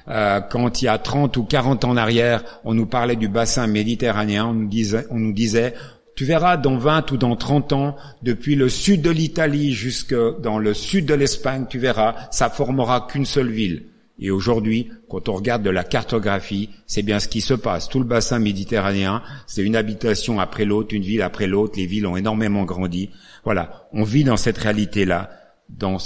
Euh, 0.09 0.41
quand 0.41 0.81
il 0.81 0.87
y 0.87 0.89
a 0.89 0.97
30 0.99 1.37
ou 1.37 1.45
40 1.45 1.85
ans 1.85 1.91
en 1.91 1.97
arrière, 1.97 2.43
on 2.65 2.75
nous 2.75 2.87
parlait 2.87 3.17
du 3.17 3.29
bassin 3.29 3.67
méditerranéen, 3.67 4.47
on 4.47 5.19
nous 5.19 5.33
disait 5.33 5.75
tu 6.21 6.27
verras 6.27 6.59
dans 6.59 6.77
20 6.77 7.13
ou 7.13 7.17
dans 7.17 7.35
30 7.35 7.73
ans, 7.73 7.97
depuis 8.23 8.55
le 8.55 8.69
sud 8.69 9.01
de 9.01 9.09
l'Italie 9.09 9.73
jusque 9.73 10.15
dans 10.43 10.59
le 10.59 10.75
sud 10.75 11.07
de 11.07 11.15
l'Espagne, 11.15 11.65
tu 11.67 11.79
verras, 11.79 12.15
ça 12.31 12.51
formera 12.51 13.07
qu'une 13.11 13.25
seule 13.25 13.49
ville. 13.49 13.87
Et 14.19 14.31
aujourd'hui, 14.31 14.91
quand 15.09 15.31
on 15.31 15.37
regarde 15.37 15.63
de 15.63 15.71
la 15.71 15.83
cartographie, 15.83 16.69
c'est 16.87 17.01
bien 17.01 17.21
ce 17.21 17.29
qui 17.29 17.41
se 17.41 17.55
passe. 17.55 17.89
Tout 17.89 18.01
le 18.01 18.05
bassin 18.05 18.39
méditerranéen, 18.39 19.23
c'est 19.47 19.63
une 19.63 19.77
habitation 19.77 20.41
après 20.41 20.67
l'autre, 20.67 20.95
une 20.95 21.05
ville 21.05 21.23
après 21.23 21.47
l'autre. 21.47 21.79
Les 21.79 21.87
villes 21.87 22.07
ont 22.07 22.19
énormément 22.19 22.65
grandi. 22.65 23.09
Voilà, 23.43 23.89
on 23.95 24.03
vit 24.03 24.25
dans 24.25 24.37
cette 24.37 24.59
réalité-là, 24.59 25.31
dans 25.71 25.97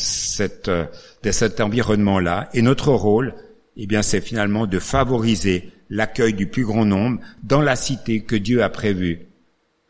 euh, 0.68 0.86
dans 1.24 1.32
cet 1.32 1.60
environnement-là. 1.60 2.50
Et 2.54 2.62
notre 2.62 2.92
rôle, 2.92 3.34
eh 3.76 3.88
bien, 3.88 4.02
c'est 4.02 4.20
finalement 4.20 4.68
de 4.68 4.78
favoriser 4.78 5.72
l'accueil 5.90 6.34
du 6.34 6.46
plus 6.46 6.64
grand 6.64 6.84
nombre 6.84 7.18
dans 7.42 7.60
la 7.60 7.74
cité 7.74 8.22
que 8.22 8.36
Dieu 8.36 8.62
a 8.62 8.68
prévue 8.68 9.33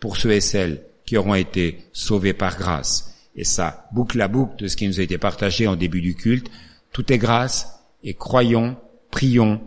pour 0.04 0.18
ceux 0.18 0.32
et 0.32 0.42
celles 0.42 0.82
qui 1.06 1.16
auront 1.16 1.34
été 1.34 1.78
sauvés 1.94 2.34
par 2.34 2.58
grâce. 2.58 3.14
Et 3.36 3.44
ça 3.44 3.88
boucle 3.94 4.18
la 4.18 4.28
boucle 4.28 4.56
de 4.58 4.68
ce 4.68 4.76
qui 4.76 4.86
nous 4.86 5.00
a 5.00 5.02
été 5.02 5.16
partagé 5.16 5.66
en 5.66 5.76
début 5.76 6.02
du 6.02 6.14
culte. 6.14 6.50
Tout 6.92 7.10
est 7.10 7.16
grâce 7.16 7.80
et 8.02 8.12
croyons, 8.12 8.76
prions 9.10 9.62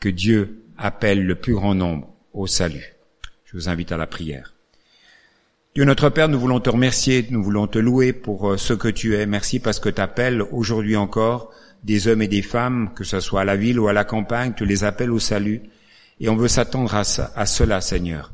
que 0.00 0.08
Dieu 0.08 0.64
appelle 0.78 1.26
le 1.26 1.34
plus 1.34 1.52
grand 1.52 1.74
nombre 1.74 2.08
au 2.32 2.46
salut. 2.46 2.94
Je 3.44 3.58
vous 3.58 3.68
invite 3.68 3.92
à 3.92 3.98
la 3.98 4.06
prière. 4.06 4.54
Dieu 5.74 5.84
notre 5.84 6.08
Père, 6.08 6.30
nous 6.30 6.40
voulons 6.40 6.60
te 6.60 6.70
remercier, 6.70 7.26
nous 7.28 7.44
voulons 7.44 7.66
te 7.66 7.78
louer 7.78 8.14
pour 8.14 8.52
euh, 8.52 8.56
ce 8.56 8.72
que 8.72 8.88
tu 8.88 9.16
es. 9.16 9.26
Merci 9.26 9.60
parce 9.60 9.80
que 9.80 9.90
tu 9.90 10.00
appelles 10.00 10.40
aujourd'hui 10.40 10.96
encore 10.96 11.52
des 11.82 12.08
hommes 12.08 12.22
et 12.22 12.28
des 12.28 12.40
femmes, 12.40 12.88
que 12.94 13.04
ce 13.04 13.20
soit 13.20 13.42
à 13.42 13.44
la 13.44 13.56
ville 13.56 13.78
ou 13.78 13.88
à 13.88 13.92
la 13.92 14.04
campagne, 14.04 14.54
tu 14.56 14.64
les 14.64 14.82
appelles 14.82 15.12
au 15.12 15.18
salut. 15.18 15.60
Et 16.20 16.30
on 16.30 16.36
veut 16.36 16.48
s'attendre 16.48 16.94
à, 16.94 17.02
à 17.36 17.44
cela, 17.44 17.82
Seigneur. 17.82 18.32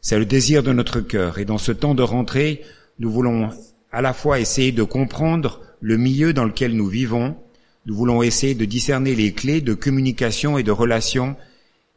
C'est 0.00 0.18
le 0.18 0.26
désir 0.26 0.62
de 0.62 0.72
notre 0.72 1.00
cœur. 1.00 1.38
Et 1.38 1.44
dans 1.44 1.58
ce 1.58 1.72
temps 1.72 1.94
de 1.94 2.02
rentrée, 2.02 2.62
nous 2.98 3.10
voulons 3.10 3.50
à 3.90 4.02
la 4.02 4.12
fois 4.12 4.40
essayer 4.40 4.72
de 4.72 4.82
comprendre 4.82 5.60
le 5.80 5.96
milieu 5.96 6.32
dans 6.32 6.44
lequel 6.44 6.76
nous 6.76 6.88
vivons, 6.88 7.36
nous 7.86 7.94
voulons 7.94 8.22
essayer 8.22 8.54
de 8.54 8.64
discerner 8.64 9.14
les 9.14 9.32
clés 9.32 9.60
de 9.60 9.74
communication 9.74 10.58
et 10.58 10.62
de 10.62 10.70
relation, 10.70 11.36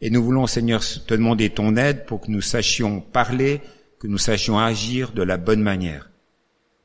et 0.02 0.10
nous 0.10 0.24
voulons, 0.24 0.48
Seigneur, 0.48 0.82
te 0.82 1.14
demander 1.14 1.50
ton 1.50 1.76
aide 1.76 2.06
pour 2.06 2.22
que 2.22 2.32
nous 2.32 2.42
sachions 2.42 3.02
parler, 3.02 3.62
que 4.00 4.08
nous 4.08 4.18
sachions 4.18 4.58
agir 4.58 5.12
de 5.12 5.22
la 5.22 5.38
bonne 5.38 5.62
manière. 5.62 6.10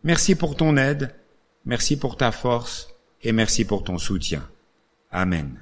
Merci 0.03 0.35
pour 0.35 0.57
ton 0.57 0.77
aide, 0.77 1.15
merci 1.65 1.97
pour 1.97 2.17
ta 2.17 2.33
force, 2.33 2.89
et 3.23 3.33
merci 3.33 3.65
pour 3.65 3.85
ton 3.85 3.99
soutien. 3.99 4.47
Amen. 5.11 5.59